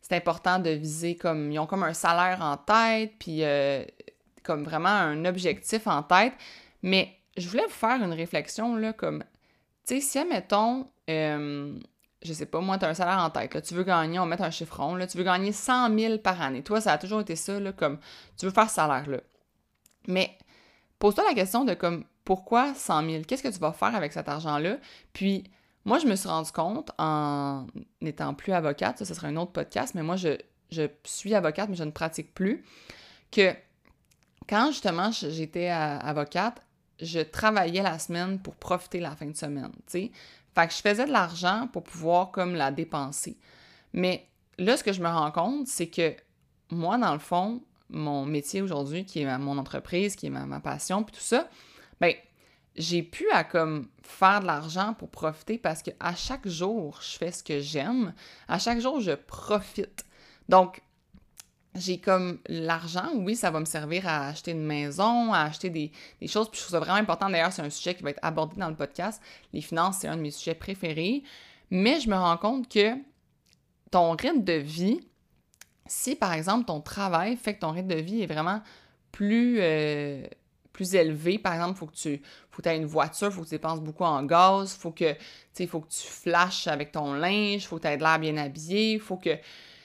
c'est 0.00 0.14
important 0.16 0.58
de 0.58 0.70
viser 0.70 1.16
comme. 1.16 1.50
Ils 1.50 1.58
ont 1.58 1.66
comme 1.66 1.82
un 1.82 1.94
salaire 1.94 2.42
en 2.42 2.56
tête, 2.56 3.12
puis 3.18 3.42
euh, 3.42 3.84
comme 4.42 4.62
vraiment 4.64 4.88
un 4.88 5.24
objectif 5.24 5.86
en 5.86 6.02
tête. 6.02 6.34
Mais 6.82 7.16
je 7.36 7.48
voulais 7.48 7.64
vous 7.64 7.70
faire 7.70 8.02
une 8.02 8.12
réflexion, 8.12 8.76
là, 8.76 8.92
comme. 8.92 9.24
Tu 9.86 9.96
sais, 9.96 10.00
si, 10.00 10.18
admettons, 10.18 10.88
euh, 11.10 11.78
je 12.22 12.32
sais 12.32 12.46
pas, 12.46 12.60
moi, 12.60 12.78
tu 12.78 12.84
as 12.84 12.88
un 12.88 12.94
salaire 12.94 13.18
en 13.18 13.30
tête, 13.30 13.54
là, 13.54 13.60
tu 13.60 13.74
veux 13.74 13.84
gagner, 13.84 14.18
on 14.18 14.26
met 14.26 14.40
un 14.40 14.50
chiffron, 14.50 14.94
là, 14.94 15.06
tu 15.06 15.18
veux 15.18 15.24
gagner 15.24 15.52
100 15.52 15.96
000 15.96 16.18
par 16.18 16.40
année. 16.40 16.62
Toi, 16.62 16.80
ça 16.80 16.92
a 16.92 16.98
toujours 16.98 17.20
été 17.20 17.36
ça, 17.36 17.60
là, 17.60 17.72
comme, 17.72 17.98
tu 18.38 18.46
veux 18.46 18.52
faire 18.52 18.68
ce 18.68 18.76
salaire-là. 18.76 19.20
Mais 20.06 20.36
pose-toi 20.98 21.24
la 21.28 21.34
question 21.34 21.64
de, 21.64 21.74
comme, 21.74 22.04
pourquoi 22.24 22.74
100 22.74 23.10
000? 23.10 23.22
Qu'est-ce 23.24 23.42
que 23.42 23.48
tu 23.48 23.58
vas 23.58 23.72
faire 23.72 23.94
avec 23.94 24.12
cet 24.12 24.28
argent-là? 24.28 24.78
Puis, 25.12 25.44
moi, 25.84 25.98
je 25.98 26.06
me 26.06 26.16
suis 26.16 26.28
rendu 26.28 26.50
compte 26.50 26.90
en 26.98 27.66
n'étant 28.00 28.34
plus 28.34 28.52
avocate, 28.52 28.98
ça, 28.98 29.04
ce 29.04 29.14
sera 29.14 29.28
un 29.28 29.36
autre 29.36 29.52
podcast, 29.52 29.94
mais 29.94 30.02
moi, 30.02 30.16
je, 30.16 30.36
suis 31.04 31.34
avocate, 31.34 31.68
mais 31.68 31.76
je 31.76 31.84
ne 31.84 31.90
pratique 31.90 32.34
plus, 32.34 32.64
que 33.30 33.54
quand 34.48 34.68
justement 34.68 35.10
j'étais 35.10 35.68
avocate, 35.68 36.60
je 37.00 37.20
travaillais 37.20 37.82
la 37.82 37.98
semaine 37.98 38.38
pour 38.38 38.54
profiter 38.54 39.00
la 39.00 39.14
fin 39.14 39.26
de 39.26 39.36
semaine, 39.36 39.72
tu 39.72 39.82
sais. 39.86 40.12
Fait 40.54 40.68
que 40.68 40.72
je 40.72 40.78
faisais 40.78 41.06
de 41.06 41.10
l'argent 41.10 41.68
pour 41.72 41.82
pouvoir 41.82 42.30
comme 42.30 42.54
la 42.54 42.70
dépenser. 42.70 43.36
Mais 43.92 44.28
là, 44.56 44.76
ce 44.76 44.84
que 44.84 44.92
je 44.92 45.00
me 45.00 45.08
rends 45.08 45.32
compte, 45.32 45.66
c'est 45.66 45.88
que 45.88 46.14
moi, 46.70 46.96
dans 46.96 47.12
le 47.12 47.18
fond, 47.18 47.60
mon 47.90 48.24
métier 48.24 48.62
aujourd'hui, 48.62 49.04
qui 49.04 49.20
est 49.20 49.38
mon 49.38 49.58
entreprise, 49.58 50.14
qui 50.14 50.26
est 50.26 50.30
ma, 50.30 50.46
ma 50.46 50.60
passion, 50.60 51.02
puis 51.02 51.16
tout 51.16 51.22
ça, 51.22 51.48
ben 52.00 52.14
j'ai 52.76 53.02
pu 53.02 53.28
à 53.30 53.44
comme 53.44 53.88
faire 54.02 54.40
de 54.40 54.46
l'argent 54.46 54.94
pour 54.94 55.08
profiter 55.08 55.58
parce 55.58 55.82
que 55.82 55.90
à 56.00 56.14
chaque 56.14 56.46
jour, 56.48 56.98
je 57.02 57.16
fais 57.16 57.32
ce 57.32 57.42
que 57.42 57.60
j'aime. 57.60 58.14
À 58.48 58.58
chaque 58.58 58.80
jour, 58.80 59.00
je 59.00 59.12
profite. 59.12 60.04
Donc, 60.48 60.82
j'ai 61.74 61.98
comme 61.98 62.38
l'argent, 62.46 63.10
oui, 63.16 63.34
ça 63.34 63.50
va 63.50 63.58
me 63.58 63.64
servir 63.64 64.06
à 64.06 64.28
acheter 64.28 64.52
une 64.52 64.64
maison, 64.64 65.32
à 65.32 65.42
acheter 65.42 65.70
des, 65.70 65.90
choses. 66.26 66.48
Puis 66.48 66.58
je 66.58 66.64
trouve 66.64 66.72
ça 66.72 66.80
vraiment 66.80 66.98
important. 66.98 67.28
D'ailleurs, 67.28 67.52
c'est 67.52 67.62
un 67.62 67.70
sujet 67.70 67.94
qui 67.94 68.02
va 68.02 68.10
être 68.10 68.20
abordé 68.22 68.56
dans 68.56 68.68
le 68.68 68.76
podcast. 68.76 69.20
Les 69.52 69.60
finances, 69.60 69.98
c'est 70.00 70.08
un 70.08 70.16
de 70.16 70.22
mes 70.22 70.30
sujets 70.30 70.54
préférés. 70.54 71.24
Mais 71.70 72.00
je 72.00 72.08
me 72.08 72.16
rends 72.16 72.36
compte 72.36 72.68
que 72.68 72.94
ton 73.90 74.12
rythme 74.12 74.44
de 74.44 74.52
vie, 74.52 75.00
si 75.86 76.14
par 76.14 76.32
exemple 76.32 76.66
ton 76.66 76.80
travail 76.80 77.36
fait 77.36 77.54
que 77.54 77.60
ton 77.60 77.72
rythme 77.72 77.88
de 77.88 78.00
vie 78.00 78.22
est 78.22 78.26
vraiment 78.26 78.62
plus. 79.10 79.58
Euh, 79.60 80.24
plus 80.74 80.94
élevé. 80.94 81.38
Par 81.38 81.54
exemple, 81.54 81.78
faut 81.78 81.86
que 81.86 81.94
tu 81.94 82.20
faut 82.50 82.60
que 82.60 82.68
aies 82.68 82.76
une 82.76 82.84
voiture, 82.84 83.32
faut 83.32 83.40
que 83.40 83.46
tu 83.46 83.54
dépenses 83.54 83.80
beaucoup 83.80 84.04
en 84.04 84.22
gaz, 84.24 84.74
faut 84.74 84.90
que, 84.90 85.14
faut 85.66 85.80
que 85.80 85.88
tu 85.88 86.06
flashes 86.06 86.66
avec 86.66 86.92
ton 86.92 87.14
linge, 87.14 87.66
faut 87.66 87.76
que 87.76 87.82
tu 87.82 87.88
aies 87.88 87.96
de 87.96 88.02
l'air 88.02 88.18
bien 88.18 88.36
habillé, 88.36 88.98
faut 88.98 89.16
que... 89.16 89.38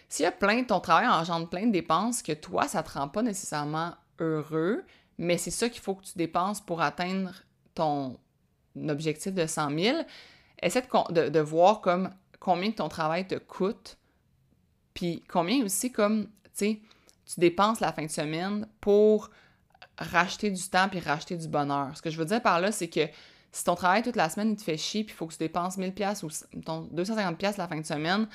S'il 0.10 0.24
y 0.24 0.28
a 0.28 0.32
plein, 0.32 0.64
ton 0.64 0.80
travail 0.80 1.08
engendre 1.08 1.48
plein 1.48 1.68
de 1.68 1.72
dépenses 1.72 2.24
que 2.24 2.32
toi, 2.32 2.68
ça 2.68 2.82
te 2.82 2.98
rend 2.98 3.08
pas 3.08 3.22
nécessairement 3.22 3.94
heureux, 4.20 4.84
mais 5.20 5.38
c'est 5.38 5.52
ça 5.52 5.70
qu'il 5.70 5.82
faut 5.82 5.94
que 5.94 6.04
tu 6.04 6.18
dépenses 6.18 6.62
pour 6.62 6.82
atteindre 6.82 7.32
ton 7.76 8.18
objectif 8.88 9.34
de 9.36 9.46
100 9.46 9.78
000, 9.78 9.98
essaie 10.64 10.82
de, 11.12 11.30
de, 11.30 11.40
voir 11.40 11.82
comme 11.82 12.10
combien 12.40 12.72
ton 12.72 12.90
travail 12.90 13.28
te 13.28 13.36
coûte, 13.36 13.98
puis 14.96 15.24
combien 15.30 15.64
aussi 15.64 15.92
comme, 15.92 16.28
tu 16.58 16.80
dépenses 17.38 17.80
la 17.80 17.94
fin 17.94 18.06
de 18.06 18.12
semaine 18.12 18.68
pour 18.82 19.30
racheter 20.00 20.50
du 20.50 20.64
temps 20.64 20.90
puis 20.90 21.00
racheter 21.00 21.38
du 21.38 21.48
bonheur. 21.48 21.92
Ce 21.96 22.02
que 22.02 22.10
je 22.10 22.18
veux 22.18 22.26
dire 22.26 22.42
par 22.42 22.60
là, 22.60 22.72
c'est 22.72 22.88
que 22.90 23.08
si 23.52 23.64
ton 23.64 23.76
travail 23.76 24.04
toute 24.04 24.16
la 24.16 24.30
semaine, 24.30 24.52
il 24.52 24.56
te 24.56 24.64
fait 24.64 24.78
chier 24.78 25.04
puis 25.04 25.14
il 25.14 25.18
faut 25.18 25.28
que 25.28 25.34
tu 25.34 25.40
dépenses 25.40 25.78
1000 25.78 25.94
pièces 25.94 26.24
ou 26.24 26.30
ton 26.66 26.82
250 26.92 27.38
pièces 27.38 27.58
la 27.58 27.68
fin 27.68 27.78
de 27.78 27.86
semaine 27.86 28.28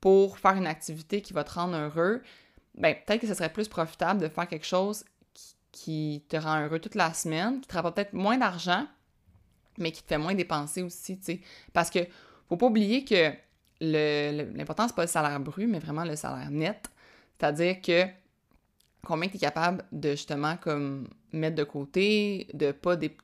pour 0.00 0.38
faire 0.38 0.52
une 0.52 0.66
activité 0.66 1.20
qui 1.20 1.32
va 1.32 1.44
te 1.44 1.52
rendre 1.52 1.76
heureux, 1.76 2.22
ben 2.74 2.94
peut-être 2.94 3.20
que 3.20 3.26
ce 3.26 3.34
serait 3.34 3.52
plus 3.52 3.68
profitable 3.68 4.20
de 4.20 4.28
faire 4.28 4.48
quelque 4.48 4.66
chose 4.66 5.04
qui, 5.72 6.24
te 6.28 6.36
rend 6.36 6.64
heureux 6.64 6.78
toute 6.78 6.94
la 6.94 7.12
semaine, 7.12 7.60
qui 7.60 7.68
te 7.68 7.74
rapporte 7.74 7.96
peut-être 7.96 8.12
moins 8.12 8.38
d'argent, 8.38 8.86
mais 9.78 9.92
qui 9.92 10.02
te 10.02 10.08
fait 10.08 10.18
moins 10.18 10.34
dépenser 10.34 10.82
aussi, 10.82 11.18
tu 11.18 11.24
sais. 11.24 11.40
Parce 11.72 11.90
que 11.90 12.00
faut 12.48 12.56
pas 12.56 12.66
oublier 12.66 13.04
que 13.04 13.32
l'important, 13.80 14.88
c'est 14.88 14.96
pas 14.96 15.02
le 15.02 15.08
salaire 15.08 15.38
brut, 15.38 15.68
mais 15.68 15.78
vraiment 15.78 16.04
le 16.04 16.16
salaire 16.16 16.50
net. 16.50 16.90
C'est-à-dire 17.38 17.80
que 17.80 18.06
combien 19.04 19.28
tu 19.28 19.36
es 19.36 19.40
capable 19.40 19.84
de 19.92 20.10
justement 20.10 20.56
comme 20.56 21.08
mettre 21.32 21.56
de 21.56 21.64
côté, 21.64 22.48
de 22.54 22.72
pas 22.72 22.96
des. 22.96 23.16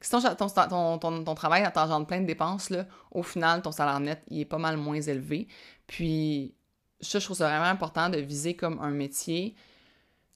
Si 0.00 0.10
ton, 0.10 0.20
ton, 0.20 0.98
ton, 0.98 1.24
ton, 1.24 1.34
travail 1.34 1.70
t'engendre 1.72 2.06
plein 2.06 2.20
de 2.20 2.26
dépenses, 2.26 2.70
là, 2.70 2.86
au 3.12 3.22
final, 3.22 3.62
ton 3.62 3.70
salaire 3.70 4.00
net, 4.00 4.20
il 4.28 4.40
est 4.40 4.44
pas 4.44 4.58
mal 4.58 4.76
moins 4.76 5.00
élevé. 5.00 5.46
Puis, 5.86 6.54
ça, 7.00 7.20
je 7.20 7.24
trouve 7.24 7.36
ça 7.36 7.48
vraiment 7.48 7.66
important 7.66 8.08
de 8.08 8.18
viser 8.18 8.54
comme 8.56 8.80
un 8.80 8.90
métier 8.90 9.54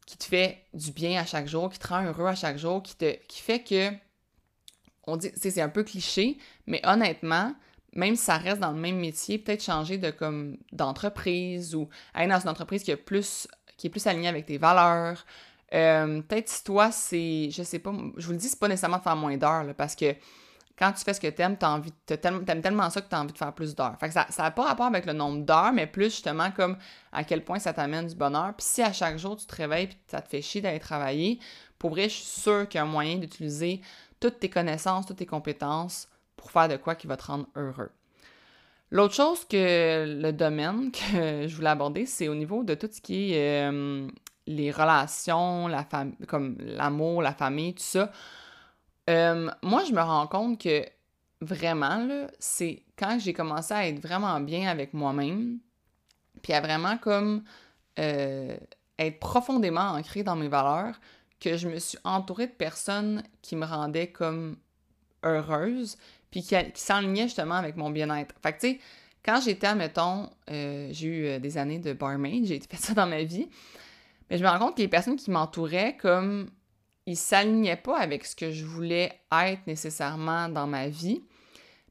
qui 0.07 0.17
te 0.17 0.25
fait 0.25 0.63
du 0.73 0.93
bien 0.93 1.21
à 1.21 1.27
chaque 1.27 1.49
jour, 1.49 1.69
qui 1.69 1.81
te 1.81 1.89
rend 1.89 2.05
heureux 2.05 2.27
à 2.27 2.37
chaque 2.37 2.59
jour, 2.59 2.81
qui, 2.83 2.97
te, 2.97 3.17
qui 3.27 3.43
fait 3.43 3.63
que. 3.63 3.91
On 5.09 5.17
dit, 5.17 5.31
c'est 5.37 5.61
un 5.61 5.69
peu 5.69 5.85
cliché, 5.85 6.37
mais 6.67 6.81
honnêtement, 6.85 7.55
même 7.93 8.15
si 8.15 8.25
ça 8.25 8.37
reste 8.37 8.61
dans 8.61 8.73
le 8.73 8.79
même 8.79 8.99
métier, 8.99 9.39
peut-être 9.39 9.63
changer 9.63 9.99
de 9.99 10.11
comme 10.11 10.59
d'entreprise 10.73 11.75
ou 11.75 11.89
aller 12.15 12.29
dans 12.29 12.41
une 12.41 12.49
entreprise 12.49 12.83
qui, 12.83 12.93
a 12.93 12.97
plus, 12.97 13.49
qui 13.77 13.87
est 13.89 13.91
plus 13.91 14.07
alignée 14.07 14.29
avec 14.29 14.47
tes 14.47 14.59
valeurs, 14.59 15.25
euh, 15.75 16.23
peut-être 16.23 16.49
si 16.49 16.65
toi, 16.65 16.91
c'est, 16.91 17.51
je 17.51 17.63
sais 17.63 17.79
pas, 17.79 17.93
je 18.17 18.27
vous 18.27 18.33
le 18.33 18.39
dis, 18.39 18.49
c'est 18.49 18.59
pas 18.59 18.69
nécessairement 18.69 18.99
de 18.99 19.03
faire 19.03 19.17
moins 19.17 19.37
d'heures, 19.37 19.65
parce 19.77 19.95
que 19.95 20.15
quand 20.79 20.93
tu 20.93 21.03
fais 21.05 21.15
ce 21.15 21.21
que 21.21 21.29
t'aimes, 21.29 21.57
t'as 21.57 21.71
envie, 21.71 21.93
t'aimes 22.05 22.45
tellement 22.45 22.91
ça 22.91 23.01
que 23.01 23.09
t'as 23.09 23.21
envie 23.21 23.33
de 23.33 23.39
faire 23.39 23.53
plus 23.53 23.75
d'heures. 23.75 23.97
Fait 23.99 24.09
que 24.09 24.15
ça 24.15 24.27
n'a 24.39 24.51
pas 24.51 24.65
rapport 24.65 24.87
avec 24.87 25.07
le 25.07 25.15
nombre 25.15 25.45
d'heures, 25.45 25.73
mais 25.73 25.87
plus 25.87 26.11
justement 26.11 26.51
comme 26.51 26.77
à 27.13 27.25
quel 27.25 27.43
point 27.45 27.59
ça 27.59 27.73
t'amène 27.73 28.07
du 28.07 28.15
bonheur. 28.15 28.53
Puis 28.55 28.67
si 28.67 28.83
à 28.83 28.93
chaque 28.93 29.19
jour 29.19 29.37
tu 29.37 29.47
te 29.47 29.57
réveilles 29.57 29.85
et 29.85 29.97
ça 30.07 30.21
te 30.21 30.29
fait 30.29 30.43
chier 30.43 30.61
d'aller 30.61 30.79
travailler, 30.79 31.41
pour 31.79 31.91
vrai, 31.91 32.05
je 32.05 32.15
suis 32.17 32.41
sûre 32.41 32.69
qu'il 32.69 32.79
y 32.79 32.81
a 32.81 32.85
un 32.85 32.91
moyen 32.91 33.17
d'utiliser 33.17 33.81
toutes 34.21 34.39
tes 34.39 34.51
connaissances, 34.51 35.07
toutes 35.07 35.19
tes 35.19 35.27
compétences 35.27 36.09
pour 36.37 36.51
faire 36.51 36.69
de 36.69 36.77
quoi 36.77 36.95
qui 36.95 37.07
va 37.07 37.17
te 37.17 37.25
rendre 37.25 37.47
heureux. 37.55 37.91
L'autre 38.91 39.15
chose 39.15 39.45
que 39.45 40.05
le 40.21 40.33
domaine 40.33 40.91
que 40.93 41.47
je 41.47 41.55
voulais 41.57 41.71
aborder, 41.71 42.07
c'est 42.07 42.29
au 42.29 42.35
niveau 42.35 42.63
de 42.63 42.75
tout 42.75 42.89
ce 42.91 43.01
qui 43.01 43.35
est 43.35 43.69
euh, 43.69 44.09
les 44.47 44.71
relations, 44.71 45.67
la 45.69 45.87
comme 46.29 46.57
l'amour, 46.61 47.23
la 47.23 47.33
famille, 47.33 47.75
tout 47.75 47.83
ça. 47.83 48.13
Euh, 49.11 49.51
moi, 49.63 49.85
je 49.85 49.93
me 49.93 50.01
rends 50.01 50.27
compte 50.27 50.61
que 50.61 50.85
vraiment, 51.41 52.27
c'est 52.39 52.83
quand 52.99 53.19
j'ai 53.21 53.33
commencé 53.33 53.75
à 53.75 53.87
être 53.87 54.01
vraiment 54.01 54.41
bien 54.41 54.69
avec 54.69 54.95
moi-même, 54.95 55.59
puis 56.43 56.53
à 56.53 56.61
vraiment 56.61 56.97
comme 56.99 57.43
euh, 57.99 58.57
être 58.99 59.21
profondément 59.21 59.91
ancré 59.91 60.23
dans 60.23 60.37
mes 60.37 60.49
valeurs, 60.49 60.95
que 61.41 61.57
je 61.57 61.69
me 61.69 61.79
suis 61.79 61.99
entourée 62.05 62.47
de 62.47 62.53
personnes 62.53 63.23
qui 63.43 63.57
me 63.57 63.67
rendaient 63.67 64.11
comme 64.11 64.57
heureuse, 65.23 65.97
puis 66.37 66.43
qui, 66.43 66.73
qui 66.73 66.83
s'enlignaient 66.83 67.29
justement 67.29 67.55
avec 67.55 67.77
mon 67.77 67.89
bien-être. 67.89 68.35
Fait 68.43 68.53
que 68.53 68.61
tu 68.61 68.69
sais, 68.73 68.81
quand 69.25 69.41
j'étais, 69.43 69.75
mettons, 69.75 70.29
euh, 70.51 70.89
j'ai 70.93 71.07
eu 71.07 71.41
des 71.41 71.57
années 71.57 71.79
de 71.79 71.95
barmaid, 71.95 72.45
j'ai 72.45 72.61
fait 72.71 72.77
ça 72.77 72.93
dans 72.93 73.07
ma 73.07 73.23
vie, 73.23 73.49
mais 74.29 74.37
je 74.37 74.45
me 74.45 74.49
rends 74.51 74.59
compte 74.59 74.77
que 74.77 74.83
les 74.83 74.89
personnes 74.89 75.17
qui 75.17 75.31
m'entouraient, 75.31 75.97
comme, 75.97 76.51
ils 77.07 77.17
s'alignaient 77.17 77.79
pas 77.79 77.99
avec 77.99 78.27
ce 78.27 78.37
que 78.37 78.51
je 78.51 78.67
voulais 78.67 79.19
être 79.33 79.67
nécessairement 79.67 80.51
dans 80.51 80.67
ma 80.67 80.89
vie, 80.89 81.23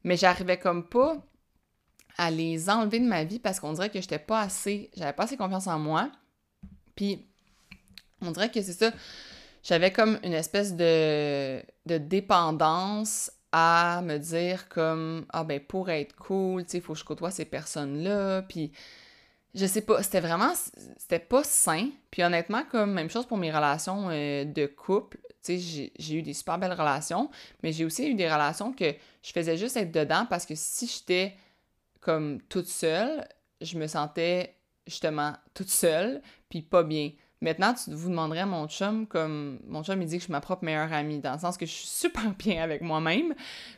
mais 0.04 0.16
j'arrivais 0.16 0.60
comme 0.60 0.88
pas 0.88 1.18
à 2.20 2.30
les 2.30 2.70
enlever 2.70 3.00
de 3.00 3.08
ma 3.08 3.24
vie 3.24 3.40
parce 3.40 3.60
qu'on 3.60 3.74
dirait 3.74 3.90
que 3.90 4.00
j'étais 4.00 4.20
pas 4.20 4.42
assez, 4.42 4.92
j'avais 4.96 5.14
pas 5.14 5.24
assez 5.24 5.38
confiance 5.38 5.66
en 5.66 5.80
moi. 5.80 6.12
Puis, 6.96 7.26
on 8.22 8.30
dirait 8.30 8.52
que 8.52 8.62
c'est 8.62 8.74
ça, 8.74 8.92
j'avais 9.64 9.92
comme 9.92 10.20
une 10.24 10.34
espèce 10.34 10.76
de 10.76 11.64
dépendance 11.86 13.32
à 13.58 14.02
me 14.02 14.18
dire 14.18 14.68
comme, 14.68 15.26
ah 15.30 15.46
ben 15.46 15.62
pour 15.62 15.90
être 15.90 16.14
cool, 16.18 16.66
tu 16.66 16.72
sais, 16.72 16.78
il 16.80 16.82
faut 16.82 16.92
que 16.92 17.00
je 17.00 17.06
côtoie 17.06 17.32
ces 17.32 17.46
personnes-là, 17.46 18.42
puis 18.42 18.74
je 19.54 19.66
sais 19.66 19.80
pas, 19.80 20.04
c'était 20.04 20.20
vraiment, 20.20 20.52
c'était 20.98 21.20
pas 21.20 21.42
sain. 21.46 21.90
Puis 22.12 22.22
honnêtement, 22.22 22.64
comme 22.70 22.92
même 22.92 23.10
chose 23.10 23.26
pour 23.26 23.38
mes 23.38 23.54
relations 23.54 24.10
euh, 24.10 24.44
de 24.44 24.66
couple, 24.66 25.20
tu 25.42 25.58
sais, 25.58 25.92
j'ai 25.98 26.16
eu 26.16 26.22
des 26.22 26.34
super 26.34 26.60
belles 26.60 26.74
relations, 26.74 27.30
mais 27.64 27.72
j'ai 27.72 27.86
aussi 27.86 28.10
eu 28.10 28.16
des 28.16 28.30
relations 28.30 28.74
que 28.74 28.94
je 29.24 29.32
faisais 29.32 29.56
juste 29.56 29.78
être 29.78 29.94
dedans 29.94 30.26
parce 30.30 30.46
que 30.46 30.54
si 30.58 30.88
j'étais 30.88 31.38
comme 32.02 32.42
toute 32.50 32.68
seule, 32.68 33.26
je 33.62 33.78
me 33.78 33.88
sentais 33.88 34.54
justement 34.86 35.32
toute 35.54 35.70
seule, 35.70 36.22
puis 36.50 36.62
pas 36.62 36.84
bien. 36.84 37.12
Maintenant, 37.42 37.74
tu 37.74 37.92
vous 37.92 38.10
demanderais 38.10 38.40
à 38.40 38.46
mon 38.46 38.68
chum, 38.68 39.06
comme 39.08 39.60
mon 39.68 39.84
chum, 39.84 40.02
il 40.02 40.08
dit 40.08 40.16
que 40.16 40.20
je 40.20 40.26
suis 40.26 40.32
ma 40.32 40.42
propre 40.42 40.64
meilleure 40.64 40.92
amie, 40.94 41.20
dans 41.20 41.34
le 41.34 41.40
sens 41.40 41.58
que 41.58 41.66
je 41.66 41.72
suis 41.72 41.88
super 41.88 42.34
bien 42.40 42.64
avec 42.64 42.82
moi-même, 42.82 43.34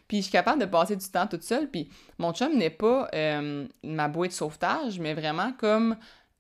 puis 0.08 0.18
je 0.18 0.24
suis 0.24 0.32
capable 0.32 0.62
de 0.62 0.66
passer 0.66 0.96
du 0.96 1.08
temps 1.08 1.28
toute 1.28 1.44
seule, 1.44 1.70
puis 1.70 1.90
mon 2.18 2.34
chum 2.34 2.56
n'est 2.56 2.70
pas 2.70 3.10
euh, 3.14 3.68
ma 3.84 4.08
bouée 4.08 4.28
de 4.28 4.34
sauvetage, 4.34 5.00
mais 5.00 5.14
vraiment 5.14 5.54
comme 5.54 5.96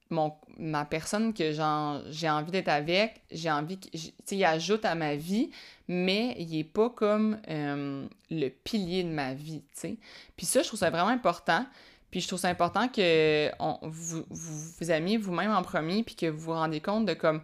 mon, 0.10 0.34
ma 0.58 0.86
personne 0.86 1.34
que 1.34 1.52
j'ai 1.52 2.30
envie 2.30 2.52
d'être 2.52 2.70
avec, 2.70 3.22
j'ai 3.32 3.52
envie, 3.52 3.78
tu 3.78 3.98
sais, 3.98 4.12
il 4.36 4.46
ajoute 4.46 4.86
à 4.86 4.96
ma 4.96 5.16
vie, 5.16 5.50
mais 5.88 6.36
il 6.40 6.58
est 6.58 6.64
pas 6.64 6.90
comme 6.90 7.40
euh, 7.50 8.06
le 8.30 8.50
pilier 8.50 9.04
de 9.04 9.10
ma 9.10 9.34
vie, 9.34 9.62
tu 9.74 9.80
sais. 9.80 9.98
Puis 10.36 10.46
ça, 10.46 10.62
je 10.62 10.68
trouve 10.68 10.80
ça 10.80 10.90
vraiment 10.90 11.10
important. 11.10 11.66
Puis 12.12 12.22
je 12.22 12.28
trouve 12.28 12.40
ça 12.40 12.50
important 12.50 12.88
que 12.88 13.52
vous, 13.86 14.26
vous 14.30 14.72
vous 14.80 14.92
aimiez 14.92 15.18
vous-même 15.18 15.52
en 15.52 15.62
premier, 15.62 16.04
puis 16.04 16.16
que 16.16 16.28
vous 16.28 16.40
vous 16.40 16.54
rendez 16.54 16.82
compte 16.82 17.06
de 17.06 17.14
comme, 17.14 17.42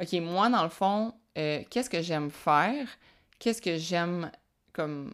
OK, 0.00 0.12
moi, 0.20 0.48
dans 0.48 0.62
le 0.62 0.68
fond, 0.68 1.14
euh, 1.38 1.62
qu'est-ce 1.70 1.90
que 1.90 2.02
j'aime 2.02 2.30
faire? 2.30 2.86
Qu'est-ce 3.38 3.60
que 3.60 3.76
j'aime 3.76 4.30
comme 4.72 5.12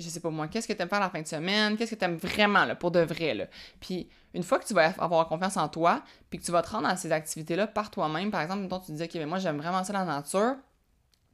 je 0.00 0.08
sais 0.08 0.20
pas 0.20 0.30
moi, 0.30 0.48
qu'est-ce 0.48 0.66
que 0.66 0.72
tu 0.72 0.82
aimes 0.82 0.88
faire 0.88 1.00
la 1.00 1.10
fin 1.10 1.22
de 1.22 1.26
semaine, 1.26 1.76
qu'est-ce 1.76 1.94
que 1.94 1.98
tu 1.98 2.04
aimes 2.04 2.16
vraiment, 2.16 2.64
là, 2.64 2.74
pour 2.74 2.90
de 2.90 3.00
vrai, 3.00 3.34
là? 3.34 3.46
Puis, 3.80 4.08
une 4.32 4.42
fois 4.42 4.58
que 4.58 4.66
tu 4.66 4.74
vas 4.74 4.88
avoir 4.98 5.26
confiance 5.28 5.56
en 5.56 5.68
toi, 5.68 6.02
puis 6.30 6.38
que 6.38 6.44
tu 6.44 6.52
vas 6.52 6.62
te 6.62 6.70
rendre 6.70 6.88
à 6.88 6.96
ces 6.96 7.12
activités-là 7.12 7.66
par 7.66 7.90
toi-même, 7.90 8.30
par 8.30 8.40
exemple, 8.40 8.62
tu 8.84 8.92
te 8.92 8.92
dis, 8.92 9.02
OK, 9.02 9.26
moi, 9.26 9.38
j'aime 9.38 9.58
vraiment 9.58 9.84
ça 9.84 9.92
la 9.92 10.04
nature, 10.04 10.56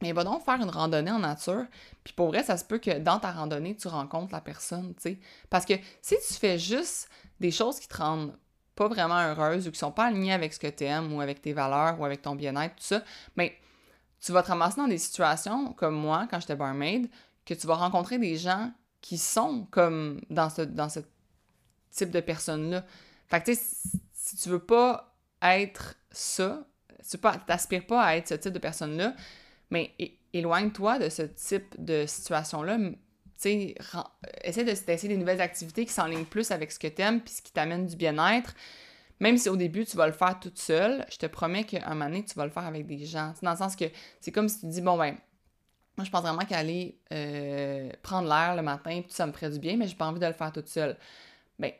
mais 0.01 0.11
va 0.11 0.23
donc 0.23 0.43
faire 0.43 0.61
une 0.61 0.69
randonnée 0.69 1.11
en 1.11 1.19
nature. 1.19 1.65
Puis 2.03 2.13
pour 2.13 2.27
vrai, 2.27 2.43
ça 2.43 2.57
se 2.57 2.65
peut 2.65 2.79
que 2.79 2.99
dans 2.99 3.19
ta 3.19 3.31
randonnée, 3.31 3.75
tu 3.75 3.87
rencontres 3.87 4.33
la 4.33 4.41
personne, 4.41 4.93
tu 4.95 5.01
sais. 5.01 5.19
Parce 5.49 5.65
que 5.65 5.73
si 6.01 6.15
tu 6.27 6.33
fais 6.33 6.57
juste 6.57 7.09
des 7.39 7.51
choses 7.51 7.79
qui 7.79 7.87
te 7.87 7.97
rendent 7.97 8.33
pas 8.75 8.87
vraiment 8.87 9.19
heureuse 9.19 9.67
ou 9.67 9.71
qui 9.71 9.79
sont 9.79 9.91
pas 9.91 10.05
alignées 10.05 10.33
avec 10.33 10.53
ce 10.53 10.59
que 10.59 10.67
tu 10.67 10.85
aimes 10.85 11.13
ou 11.13 11.21
avec 11.21 11.41
tes 11.41 11.53
valeurs 11.53 11.99
ou 11.99 12.05
avec 12.05 12.21
ton 12.21 12.35
bien-être, 12.35 12.75
tout 12.75 12.83
ça, 12.83 13.03
mais 13.35 13.57
tu 14.19 14.31
vas 14.31 14.43
te 14.43 14.47
ramasser 14.47 14.77
dans 14.77 14.87
des 14.87 14.97
situations 14.97 15.73
comme 15.73 15.95
moi, 15.95 16.27
quand 16.29 16.39
j'étais 16.39 16.55
barmaid, 16.55 17.09
que 17.45 17.53
tu 17.53 17.67
vas 17.67 17.75
rencontrer 17.75 18.17
des 18.17 18.37
gens 18.37 18.71
qui 19.01 19.17
sont 19.17 19.67
comme 19.71 20.21
dans 20.29 20.49
ce, 20.49 20.61
dans 20.61 20.89
ce 20.89 20.99
type 21.91 22.11
de 22.11 22.21
personnes-là. 22.21 22.85
Fait 23.27 23.41
que, 23.41 23.51
tu 23.51 23.55
sais, 23.55 23.99
si 24.13 24.35
tu 24.37 24.49
veux 24.49 24.59
pas 24.59 25.15
être 25.41 25.95
ça, 26.11 26.63
tu 27.09 27.17
t'aspires 27.47 27.87
pas 27.87 28.03
à 28.03 28.15
être 28.15 28.27
ce 28.27 28.35
type 28.35 28.53
de 28.53 28.59
personne-là, 28.59 29.15
mais 29.71 29.91
éloigne-toi 30.33 30.99
de 30.99 31.09
ce 31.09 31.23
type 31.23 31.83
de 31.83 32.05
situation-là. 32.05 32.77
essaie 33.43 34.63
d'essayer 34.63 35.07
des 35.07 35.17
nouvelles 35.17 35.41
activités 35.41 35.85
qui 35.85 35.93
s'enlignent 35.93 36.25
plus 36.25 36.51
avec 36.51 36.71
ce 36.71 36.79
que 36.79 36.87
tu 36.87 37.01
aimes 37.01 37.21
puis 37.21 37.33
ce 37.33 37.41
qui 37.41 37.51
t'amène 37.51 37.87
du 37.87 37.95
bien-être. 37.95 38.53
Même 39.19 39.37
si 39.37 39.49
au 39.49 39.55
début, 39.55 39.85
tu 39.85 39.97
vas 39.97 40.07
le 40.07 40.13
faire 40.13 40.39
toute 40.39 40.57
seule, 40.57 41.05
je 41.11 41.17
te 41.17 41.27
promets 41.27 41.63
qu'à 41.63 41.85
un 41.85 41.89
moment 41.93 42.05
donné, 42.05 42.25
tu 42.25 42.33
vas 42.35 42.45
le 42.45 42.51
faire 42.51 42.65
avec 42.65 42.87
des 42.87 43.05
gens. 43.05 43.33
Dans 43.41 43.51
le 43.51 43.57
sens 43.57 43.75
que 43.75 43.85
c'est 44.19 44.31
comme 44.31 44.49
si 44.49 44.61
tu 44.61 44.65
dis, 44.67 44.81
bon, 44.81 44.97
ben, 44.97 45.15
moi, 45.95 46.05
je 46.05 46.09
pense 46.09 46.21
vraiment 46.21 46.43
qu'aller 46.43 46.97
euh, 47.13 47.91
prendre 48.01 48.27
l'air 48.27 48.55
le 48.55 48.63
matin, 48.63 49.01
ça 49.09 49.27
me 49.27 49.31
ferait 49.31 49.51
du 49.51 49.59
bien, 49.59 49.77
mais 49.77 49.87
j'ai 49.87 49.95
pas 49.95 50.07
envie 50.07 50.19
de 50.19 50.25
le 50.25 50.33
faire 50.33 50.51
toute 50.51 50.69
seule. 50.69 50.97
Ben, 51.59 51.71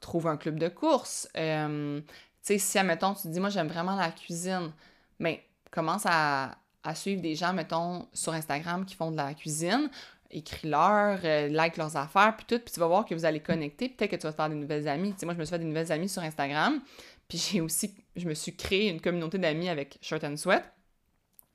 trouve 0.00 0.26
un 0.26 0.36
club 0.36 0.58
de 0.58 0.68
course. 0.68 1.26
Euh, 1.38 2.00
tu 2.00 2.06
sais, 2.42 2.58
si, 2.58 2.78
admettons, 2.78 3.14
tu 3.14 3.22
te 3.22 3.28
dis, 3.28 3.40
moi, 3.40 3.48
j'aime 3.48 3.68
vraiment 3.68 3.96
la 3.96 4.10
cuisine, 4.10 4.70
ben, 5.18 5.36
commence 5.70 6.04
à, 6.04 6.58
à 6.84 6.94
suivre 6.94 7.22
des 7.22 7.34
gens, 7.34 7.52
mettons, 7.52 8.06
sur 8.12 8.34
Instagram 8.34 8.84
qui 8.84 8.94
font 8.94 9.10
de 9.10 9.16
la 9.16 9.32
cuisine, 9.34 9.90
écris-leur, 10.30 11.20
euh, 11.24 11.48
like 11.48 11.76
leurs 11.76 11.96
affaires, 11.96 12.36
puis 12.36 12.44
tout, 12.46 12.62
puis 12.62 12.72
tu 12.72 12.78
vas 12.78 12.86
voir 12.86 13.06
que 13.06 13.14
vous 13.14 13.24
allez 13.24 13.40
connecter, 13.40 13.88
peut-être 13.88 14.10
que 14.10 14.16
tu 14.16 14.22
vas 14.22 14.32
te 14.32 14.36
faire 14.36 14.50
des 14.50 14.54
nouvelles 14.54 14.86
amies. 14.86 15.12
Tu 15.12 15.20
sais, 15.20 15.26
moi, 15.26 15.34
je 15.34 15.38
me 15.38 15.44
suis 15.44 15.52
fait 15.52 15.58
des 15.58 15.64
nouvelles 15.64 15.90
amies 15.90 16.08
sur 16.08 16.22
Instagram, 16.22 16.80
puis 17.26 17.38
j'ai 17.38 17.60
aussi, 17.60 17.94
je 18.14 18.28
me 18.28 18.34
suis 18.34 18.54
créé 18.54 18.90
une 18.90 19.00
communauté 19.00 19.38
d'amis 19.38 19.68
avec 19.68 19.98
Shirt 20.02 20.22
and 20.24 20.36
Sweat, 20.36 20.62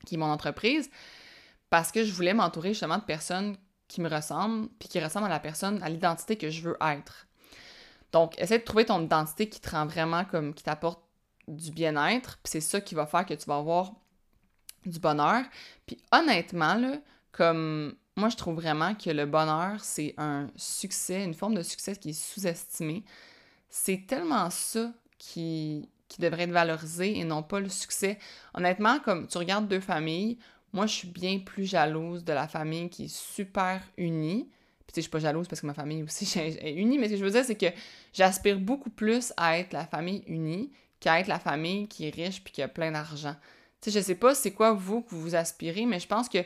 qui 0.04 0.16
est 0.16 0.18
mon 0.18 0.30
entreprise, 0.30 0.90
parce 1.68 1.92
que 1.92 2.04
je 2.04 2.12
voulais 2.12 2.34
m'entourer 2.34 2.70
justement 2.70 2.98
de 2.98 3.04
personnes 3.04 3.56
qui 3.86 4.00
me 4.00 4.08
ressemblent, 4.08 4.68
puis 4.78 4.88
qui 4.88 4.98
ressemblent 4.98 5.26
à 5.26 5.30
la 5.30 5.40
personne, 5.40 5.80
à 5.82 5.88
l'identité 5.88 6.36
que 6.36 6.50
je 6.50 6.62
veux 6.62 6.76
être. 6.80 7.26
Donc, 8.12 8.36
essaie 8.40 8.58
de 8.58 8.64
trouver 8.64 8.86
ton 8.86 9.00
identité 9.02 9.48
qui 9.48 9.60
te 9.60 9.70
rend 9.70 9.86
vraiment 9.86 10.24
comme, 10.24 10.54
qui 10.54 10.64
t'apporte 10.64 11.00
du 11.46 11.70
bien-être, 11.70 12.38
puis 12.42 12.50
c'est 12.50 12.60
ça 12.60 12.80
qui 12.80 12.94
va 12.94 13.06
faire 13.06 13.26
que 13.26 13.34
tu 13.34 13.44
vas 13.46 13.56
avoir 13.56 13.92
du 14.86 14.98
bonheur. 14.98 15.44
Puis 15.86 15.98
honnêtement, 16.12 16.74
là, 16.74 16.98
comme 17.32 17.94
moi, 18.16 18.28
je 18.28 18.36
trouve 18.36 18.56
vraiment 18.56 18.94
que 18.94 19.10
le 19.10 19.26
bonheur, 19.26 19.82
c'est 19.82 20.14
un 20.18 20.48
succès, 20.56 21.24
une 21.24 21.34
forme 21.34 21.54
de 21.54 21.62
succès 21.62 21.96
qui 21.96 22.10
est 22.10 22.12
sous-estimé. 22.12 23.04
C'est 23.68 24.06
tellement 24.06 24.50
ça 24.50 24.92
qui, 25.18 25.88
qui 26.08 26.20
devrait 26.20 26.42
être 26.42 26.50
valorisé 26.50 27.18
et 27.18 27.24
non 27.24 27.42
pas 27.42 27.60
le 27.60 27.68
succès. 27.68 28.18
Honnêtement, 28.54 28.98
comme 29.00 29.26
tu 29.26 29.38
regardes 29.38 29.68
deux 29.68 29.80
familles, 29.80 30.38
moi, 30.72 30.86
je 30.86 30.94
suis 30.94 31.08
bien 31.08 31.38
plus 31.38 31.64
jalouse 31.64 32.24
de 32.24 32.32
la 32.32 32.46
famille 32.46 32.90
qui 32.90 33.04
est 33.04 33.14
super 33.14 33.80
unie. 33.96 34.48
Puis, 34.86 34.92
tu 34.92 34.94
sais, 34.94 34.94
je 34.96 35.02
suis 35.02 35.10
pas 35.10 35.18
jalouse 35.18 35.48
parce 35.48 35.60
que 35.60 35.66
ma 35.66 35.74
famille 35.74 36.02
aussi 36.02 36.38
est 36.38 36.74
unie, 36.74 36.98
mais 36.98 37.06
ce 37.06 37.12
que 37.12 37.18
je 37.18 37.24
veux 37.24 37.30
dire, 37.30 37.44
c'est 37.44 37.56
que 37.56 37.72
j'aspire 38.12 38.58
beaucoup 38.58 38.90
plus 38.90 39.32
à 39.36 39.58
être 39.58 39.72
la 39.72 39.86
famille 39.86 40.22
unie 40.26 40.70
qu'à 41.00 41.20
être 41.20 41.28
la 41.28 41.38
famille 41.38 41.88
qui 41.88 42.06
est 42.06 42.14
riche 42.14 42.44
puis 42.44 42.52
qui 42.52 42.62
a 42.62 42.68
plein 42.68 42.92
d'argent. 42.92 43.36
Sais, 43.80 43.90
je 43.90 44.00
sais 44.00 44.14
pas 44.14 44.34
c'est 44.34 44.52
quoi 44.52 44.72
vous 44.72 45.02
que 45.02 45.14
vous 45.14 45.34
aspirez, 45.34 45.86
mais 45.86 46.00
je 46.00 46.06
pense 46.06 46.28
que 46.28 46.38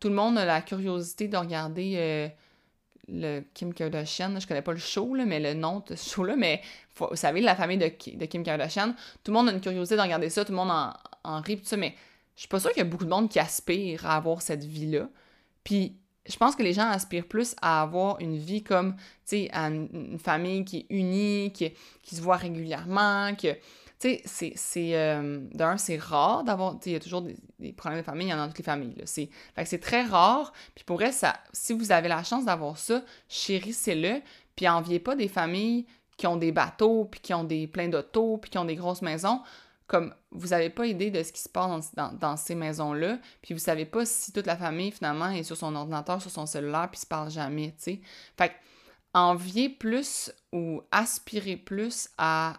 tout 0.00 0.08
le 0.08 0.14
monde 0.14 0.38
a 0.38 0.44
la 0.44 0.60
curiosité 0.62 1.28
de 1.28 1.36
regarder 1.36 1.94
euh, 1.96 2.28
le 3.08 3.42
Kim 3.54 3.74
Kardashian. 3.74 4.38
Je 4.38 4.46
connais 4.46 4.62
pas 4.62 4.72
le 4.72 4.78
show, 4.78 5.14
là, 5.14 5.24
mais 5.24 5.40
le 5.40 5.54
nom 5.54 5.82
de 5.86 5.96
ce 5.96 6.10
show-là, 6.10 6.36
mais 6.36 6.62
vous 6.96 7.16
savez, 7.16 7.40
la 7.40 7.56
famille 7.56 7.78
de, 7.78 7.88
Kim 7.88 8.42
Kardashian, 8.42 8.94
tout 9.24 9.32
le 9.32 9.38
monde 9.38 9.48
a 9.48 9.52
une 9.52 9.60
curiosité 9.60 9.96
de 9.96 10.02
regarder 10.02 10.30
ça, 10.30 10.44
tout 10.44 10.52
le 10.52 10.56
monde 10.56 10.70
en, 11.24 11.40
rit, 11.40 11.60
ça, 11.64 11.76
mais 11.76 11.94
je 12.34 12.40
suis 12.40 12.48
pas 12.48 12.60
sûre 12.60 12.70
qu'il 12.70 12.78
y 12.78 12.86
a 12.86 12.88
beaucoup 12.88 13.04
de 13.04 13.10
monde 13.10 13.28
qui 13.28 13.38
aspire 13.38 14.06
à 14.06 14.16
avoir 14.16 14.42
cette 14.42 14.64
vie-là. 14.64 15.08
Puis 15.64 15.96
je 16.26 16.36
pense 16.36 16.54
que 16.54 16.62
les 16.62 16.72
gens 16.72 16.88
aspirent 16.88 17.26
plus 17.26 17.56
à 17.62 17.82
avoir 17.82 18.20
une 18.20 18.36
vie 18.36 18.62
comme, 18.62 18.94
tu 18.94 19.02
sais, 19.24 19.50
une, 19.52 20.18
famille 20.18 20.64
qui 20.64 20.78
est 20.78 20.86
unie, 20.90 21.52
qui, 21.52 21.72
qui 22.02 22.16
se 22.16 22.20
voit 22.20 22.36
régulièrement, 22.36 23.34
que, 23.34 23.56
tu 23.98 24.20
sais, 24.24 24.52
c'est, 24.54 24.96
euh, 24.96 25.40
d'un, 25.52 25.76
c'est 25.76 25.98
rare 25.98 26.44
d'avoir, 26.44 26.74
tu 26.74 26.84
sais, 26.84 26.90
il 26.90 26.92
y 26.92 26.96
a 26.96 27.00
toujours 27.00 27.22
des, 27.22 27.72
problèmes 27.72 28.00
de 28.00 28.04
famille, 28.04 28.28
il 28.28 28.30
y 28.30 28.34
en 28.34 28.38
a 28.38 28.42
dans 28.42 28.48
toutes 28.48 28.58
les 28.58 28.64
familles, 28.64 28.94
là. 28.96 29.04
C'est, 29.06 29.28
fait 29.54 29.62
que 29.62 29.68
c'est 29.68 29.80
très 29.80 30.04
rare, 30.04 30.52
puis 30.74 30.84
pour 30.84 30.96
vrai, 30.96 31.12
ça, 31.12 31.36
si 31.52 31.72
vous 31.72 31.90
avez 31.90 32.08
la 32.08 32.22
chance 32.22 32.44
d'avoir 32.44 32.78
ça, 32.78 33.02
chérissez-le, 33.28 34.20
puis 34.56 34.68
enviez 34.68 35.00
pas 35.00 35.16
des 35.16 35.28
familles 35.28 35.86
qui 36.16 36.26
ont 36.26 36.36
des 36.36 36.52
bateaux, 36.52 37.04
puis 37.04 37.20
qui 37.20 37.34
ont 37.34 37.44
des 37.44 37.66
plein 37.66 37.88
d'autos, 37.88 38.38
puis 38.38 38.50
qui 38.50 38.58
ont 38.58 38.64
des 38.64 38.76
grosses 38.76 39.02
maisons 39.02 39.40
comme 39.88 40.14
vous 40.30 40.48
n'avez 40.48 40.68
pas 40.68 40.86
idée 40.86 41.10
de 41.10 41.22
ce 41.22 41.32
qui 41.32 41.40
se 41.40 41.48
passe 41.48 41.94
dans, 41.94 42.36
ces 42.36 42.54
maisons-là, 42.54 43.18
puis 43.40 43.54
vous 43.54 43.60
savez 43.60 43.86
pas 43.86 44.04
si 44.04 44.32
toute 44.32 44.46
la 44.46 44.56
famille, 44.56 44.92
finalement, 44.92 45.30
est 45.30 45.42
sur 45.42 45.56
son 45.56 45.74
ordinateur, 45.74 46.20
sur 46.20 46.30
son 46.30 46.44
cellulaire, 46.44 46.88
puis 46.90 47.00
se 47.00 47.06
parle 47.06 47.30
jamais, 47.30 47.74
tu 47.78 47.82
sais. 47.84 48.00
Fait 48.36 48.52
envier 49.14 49.70
plus 49.70 50.30
ou 50.52 50.82
aspirer 50.90 51.56
plus 51.56 52.10
à 52.18 52.52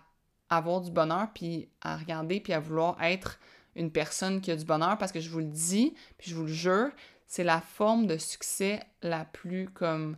avoir 0.49 0.81
du 0.81 0.91
bonheur, 0.91 1.29
puis 1.33 1.69
à 1.81 1.97
regarder, 1.97 2.39
puis 2.39 2.53
à 2.53 2.59
vouloir 2.59 3.01
être 3.03 3.39
une 3.75 3.91
personne 3.91 4.41
qui 4.41 4.51
a 4.51 4.55
du 4.55 4.65
bonheur, 4.65 4.97
parce 4.97 5.11
que 5.11 5.19
je 5.19 5.29
vous 5.29 5.39
le 5.39 5.45
dis, 5.45 5.93
puis 6.17 6.31
je 6.31 6.35
vous 6.35 6.45
le 6.45 6.53
jure, 6.53 6.89
c'est 7.27 7.43
la 7.43 7.61
forme 7.61 8.07
de 8.07 8.17
succès 8.17 8.81
la 9.01 9.25
plus 9.25 9.69
comme... 9.69 10.17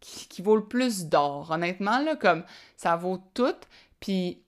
qui, 0.00 0.28
qui 0.28 0.42
vaut 0.42 0.56
le 0.56 0.64
plus 0.64 1.06
d'or, 1.06 1.50
honnêtement, 1.50 1.98
là, 2.00 2.16
comme 2.16 2.44
ça 2.76 2.96
vaut 2.96 3.22
tout, 3.34 3.56
puis 4.00 4.42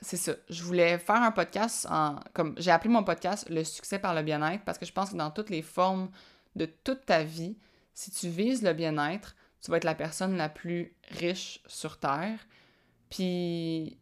c'est 0.00 0.16
ça. 0.16 0.32
Je 0.48 0.62
voulais 0.62 0.98
faire 0.98 1.22
un 1.22 1.32
podcast 1.32 1.86
en. 1.90 2.20
Comme 2.32 2.54
j'ai 2.58 2.70
appelé 2.70 2.90
mon 2.90 3.04
podcast 3.04 3.48
Le 3.50 3.64
succès 3.64 3.98
par 3.98 4.14
le 4.14 4.22
bien-être 4.22 4.64
parce 4.64 4.78
que 4.78 4.86
je 4.86 4.92
pense 4.92 5.10
que 5.10 5.16
dans 5.16 5.30
toutes 5.30 5.50
les 5.50 5.62
formes 5.62 6.10
de 6.56 6.66
toute 6.66 7.04
ta 7.06 7.22
vie, 7.22 7.56
si 7.94 8.10
tu 8.10 8.28
vises 8.28 8.62
le 8.62 8.72
bien-être, 8.72 9.34
tu 9.60 9.70
vas 9.70 9.78
être 9.78 9.84
la 9.84 9.94
personne 9.94 10.36
la 10.36 10.48
plus 10.48 10.94
riche 11.10 11.60
sur 11.66 11.98
Terre. 11.98 12.38
Puis 13.10 13.98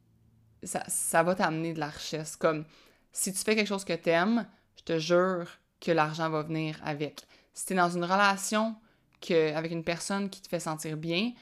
ça, 0.62 1.22
va 1.22 1.34
t'amener 1.34 1.72
de 1.72 1.80
la 1.80 1.88
richesse. 1.88 2.36
Comme 2.36 2.64
si 3.12 3.32
tu 3.32 3.38
fais 3.38 3.54
quelque 3.54 3.68
chose 3.68 3.84
que 3.84 3.92
tu 3.92 4.10
aimes, 4.10 4.46
je 4.76 4.82
te 4.82 4.98
jure 4.98 5.48
que 5.80 5.92
l'argent 5.92 6.30
va 6.30 6.42
venir 6.42 6.80
avec. 6.84 7.26
Si 7.54 7.66
tu 7.66 7.72
es 7.72 7.76
dans 7.76 7.90
une 7.90 8.04
relation 8.04 8.76
que, 9.20 9.54
avec 9.54 9.72
une 9.72 9.84
personne 9.84 10.28
qui 10.28 10.42
te 10.42 10.48
fait 10.48 10.60
sentir 10.60 10.96
bien, 10.96 11.32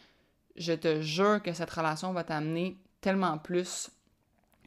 je 0.57 0.73
te 0.73 1.01
jure 1.01 1.43
que 1.43 1.53
cette 1.53 1.71
relation 1.71 2.13
va 2.13 2.25
t'amener 2.25 2.77
tellement 3.01 3.39
plus 3.39 3.91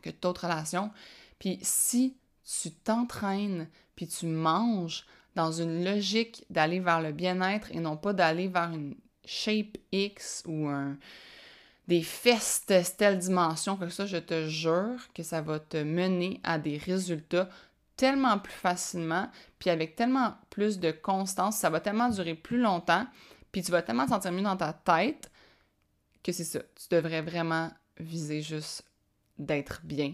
que 0.02 0.10
d'autres 0.10 0.46
relations. 0.46 0.92
Puis 1.40 1.60
si 1.62 2.18
tu 2.44 2.72
t'entraînes, 2.72 3.70
puis 3.96 4.08
tu 4.08 4.26
manges 4.26 5.06
dans 5.36 5.52
une 5.52 5.84
logique 5.84 6.46
d'aller 6.50 6.80
vers 6.80 7.02
le 7.02 7.12
bien-être 7.12 7.72
et 7.72 7.80
non 7.80 7.96
pas 7.96 8.14
d'aller 8.14 8.48
vers 8.48 8.72
une 8.72 8.96
shape 9.26 9.78
X 9.92 10.44
ou 10.48 10.68
un, 10.68 10.98
des 11.88 12.04
fesses 12.04 12.66
telle 12.66 13.18
dimension 13.18 13.78
que 13.78 13.90
ça, 13.90 14.06
je 14.06 14.18
te 14.18 14.48
jure 14.48 15.00
que 15.14 15.24
ça 15.24 15.42
va 15.42 15.60
te 15.60 15.78
mener 15.78 16.42
à 16.44 16.60
des 16.60 16.78
résultats 16.78 17.50
tellement 17.96 18.38
plus 18.38 18.54
facilement, 18.54 19.30
puis 19.58 19.70
avec 19.70 19.96
tellement 19.96 20.36
plus 20.50 20.80
de 20.80 20.92
constance, 20.92 21.58
ça 21.58 21.70
va 21.70 21.80
tellement 21.80 22.10
durer 22.10 22.36
plus 22.36 22.60
longtemps, 22.60 23.08
puis 23.52 23.64
tu 23.64 23.72
vas 23.72 23.82
tellement 23.82 24.06
te 24.06 24.12
sentir 24.12 24.32
mieux 24.32 24.44
dans 24.44 24.58
ta 24.58 24.74
tête 24.74 25.32
que 26.24 26.32
c'est 26.32 26.44
ça. 26.44 26.60
Tu 26.76 26.88
devrais 26.92 27.22
vraiment 27.22 27.72
viser 27.98 28.42
juste 28.42 28.84
d'être 29.40 29.82
bien. 29.84 30.14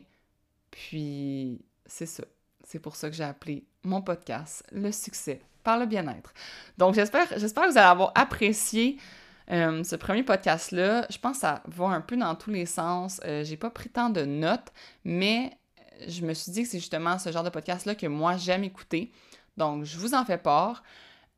Puis, 0.71 1.65
c'est 1.85 2.05
ça. 2.05 2.23
C'est 2.63 2.79
pour 2.79 2.95
ça 2.95 3.09
que 3.09 3.15
j'ai 3.15 3.23
appelé 3.23 3.65
mon 3.83 4.01
podcast 4.01 4.63
Le 4.71 4.91
succès 4.91 5.41
par 5.63 5.77
le 5.77 5.85
bien-être. 5.85 6.33
Donc, 6.77 6.95
j'espère, 6.95 7.27
j'espère 7.37 7.63
que 7.63 7.71
vous 7.71 7.77
allez 7.77 7.87
avoir 7.87 8.11
apprécié 8.15 8.97
euh, 9.51 9.83
ce 9.83 9.95
premier 9.95 10.23
podcast-là. 10.23 11.07
Je 11.09 11.17
pense 11.17 11.37
que 11.37 11.41
ça 11.41 11.63
va 11.67 11.85
un 11.85 12.01
peu 12.01 12.17
dans 12.17 12.35
tous 12.35 12.51
les 12.51 12.65
sens. 12.65 13.21
Euh, 13.25 13.43
j'ai 13.43 13.57
pas 13.57 13.69
pris 13.69 13.89
tant 13.89 14.09
de 14.09 14.23
notes, 14.23 14.71
mais 15.03 15.51
je 16.07 16.25
me 16.25 16.33
suis 16.33 16.51
dit 16.51 16.63
que 16.63 16.69
c'est 16.69 16.79
justement 16.79 17.19
ce 17.19 17.31
genre 17.31 17.43
de 17.43 17.49
podcast-là 17.49 17.95
que 17.95 18.07
moi, 18.07 18.37
j'aime 18.37 18.63
écouter. 18.63 19.11
Donc, 19.57 19.83
je 19.83 19.97
vous 19.97 20.13
en 20.13 20.25
fais 20.25 20.37
part. 20.37 20.83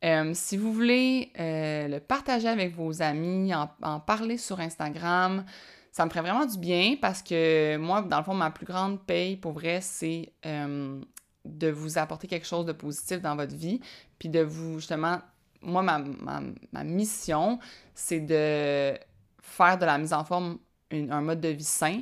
Euh, 0.04 0.32
si 0.34 0.56
vous 0.56 0.72
voulez 0.72 1.32
le 1.36 1.98
partager 1.98 2.48
avec 2.48 2.74
vos 2.74 3.02
amis, 3.02 3.52
en 3.54 4.00
parler 4.00 4.38
sur 4.38 4.60
Instagram, 4.60 5.44
ça 5.96 6.04
me 6.04 6.10
ferait 6.10 6.20
vraiment 6.20 6.44
du 6.44 6.58
bien 6.58 6.96
parce 7.00 7.22
que 7.22 7.78
moi, 7.78 8.02
dans 8.02 8.18
le 8.18 8.22
fond, 8.22 8.34
ma 8.34 8.50
plus 8.50 8.66
grande 8.66 9.00
paye, 9.06 9.38
pour 9.38 9.52
vrai, 9.52 9.80
c'est 9.80 10.30
euh, 10.44 11.00
de 11.46 11.70
vous 11.70 11.96
apporter 11.96 12.26
quelque 12.26 12.46
chose 12.46 12.66
de 12.66 12.72
positif 12.72 13.22
dans 13.22 13.34
votre 13.34 13.56
vie, 13.56 13.80
puis 14.18 14.28
de 14.28 14.40
vous, 14.40 14.78
justement, 14.78 15.22
moi, 15.66 15.82
ma, 15.82 16.84
mission, 16.84 17.58
c'est 17.94 18.20
de 18.20 18.98
faire 19.40 19.78
de 19.78 19.84
la 19.84 19.98
mise 19.98 20.12
en 20.12 20.24
forme 20.24 20.58
un 20.92 21.20
mode 21.20 21.40
de 21.40 21.48
vie 21.48 21.64
sain, 21.64 22.00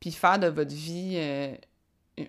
puis 0.00 0.12
faire 0.12 0.38
de 0.38 0.48
votre 0.48 0.74
vie, 0.74 1.14
euh, 1.16 1.54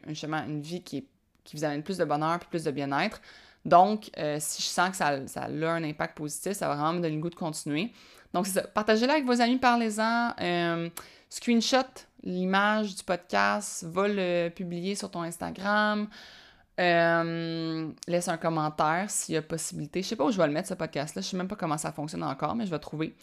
justement, 0.07 0.43
une 0.43 0.61
vie 0.61 0.83
qui, 0.83 1.07
qui 1.43 1.55
vous 1.55 1.63
amène 1.63 1.83
plus 1.83 1.97
de 1.97 2.05
bonheur, 2.05 2.39
puis 2.39 2.49
plus 2.49 2.63
de 2.63 2.71
bien-être. 2.71 3.21
Donc, 3.65 4.09
euh, 4.17 4.37
si 4.39 4.61
je 4.61 4.67
sens 4.67 4.91
que 4.91 4.95
ça, 4.95 5.27
ça, 5.27 5.43
a 5.43 5.49
un 5.49 5.83
impact 5.83 6.15
positif, 6.17 6.53
ça 6.53 6.67
va 6.67 6.75
vraiment 6.75 6.93
me 6.93 7.01
donner 7.01 7.15
le 7.15 7.21
goût 7.21 7.29
de 7.29 7.35
continuer. 7.35 7.91
Donc, 8.33 8.47
c'est 8.47 8.53
ça. 8.53 8.67
Partagez-le 8.67 9.11
avec 9.11 9.25
vos 9.25 9.41
amis, 9.41 9.57
parlez-en. 9.57 10.33
Euh, 10.39 10.89
screenshot 11.29 11.83
l'image 12.23 12.95
du 12.95 13.03
podcast, 13.03 13.85
va 13.85 14.07
le 14.07 14.49
publier 14.49 14.95
sur 14.95 15.09
ton 15.09 15.21
Instagram. 15.21 16.07
Laisse 18.07 18.29
un 18.29 18.37
commentaire 18.37 19.09
s'il 19.09 19.35
y 19.35 19.37
a 19.37 19.41
possibilité. 19.41 20.01
Je 20.01 20.07
sais 20.07 20.15
pas 20.15 20.25
où 20.25 20.31
je 20.31 20.37
vais 20.37 20.47
le 20.47 20.53
mettre 20.53 20.69
ce 20.69 20.73
podcast-là. 20.73 21.21
Je 21.21 21.27
sais 21.27 21.37
même 21.37 21.49
pas 21.49 21.57
comment 21.57 21.77
ça 21.77 21.91
fonctionne 21.91 22.23
encore, 22.23 22.55
mais 22.55 22.65
je 22.65 22.71
vais 22.71 22.79
trouver. 22.79 23.15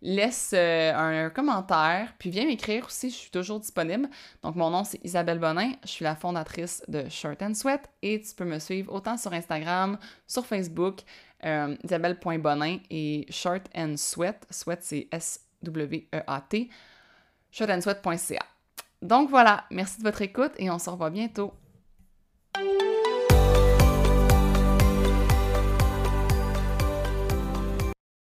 Laisse 0.00 0.52
euh, 0.52 0.92
un, 0.94 1.30
commentaire, 1.30 2.12
puis 2.18 2.30
viens 2.30 2.44
m'écrire 2.44 2.86
aussi. 2.86 3.10
Je 3.10 3.14
suis 3.14 3.30
toujours 3.30 3.60
disponible. 3.60 4.08
Donc, 4.42 4.56
mon 4.56 4.68
nom, 4.68 4.82
c'est 4.82 4.98
Isabelle 5.04 5.38
Bonin. 5.38 5.72
Je 5.84 5.88
suis 5.88 6.04
la 6.04 6.16
fondatrice 6.16 6.82
de 6.88 7.08
Shirt 7.08 7.40
and 7.40 7.54
Sweat 7.54 7.88
et 8.02 8.20
tu 8.20 8.34
peux 8.34 8.44
me 8.44 8.58
suivre 8.58 8.92
autant 8.92 9.16
sur 9.16 9.32
Instagram, 9.32 9.96
sur 10.26 10.44
Facebook, 10.44 11.02
euh, 11.44 11.76
isabelle.bonin 11.84 12.78
et 12.90 13.26
Shirt 13.30 13.70
and 13.76 13.96
Sweat. 13.96 14.44
Sweat, 14.50 14.82
c'est 14.82 15.08
S-W-E-A-T. 15.12 16.68
shirtandsweat.ca. 17.52 18.46
Donc 19.02 19.30
voilà, 19.30 19.64
merci 19.70 19.98
de 19.98 20.04
votre 20.04 20.22
écoute 20.22 20.52
et 20.58 20.70
on 20.70 20.78
se 20.78 20.88
revoit 20.90 21.10
bientôt. 21.10 21.52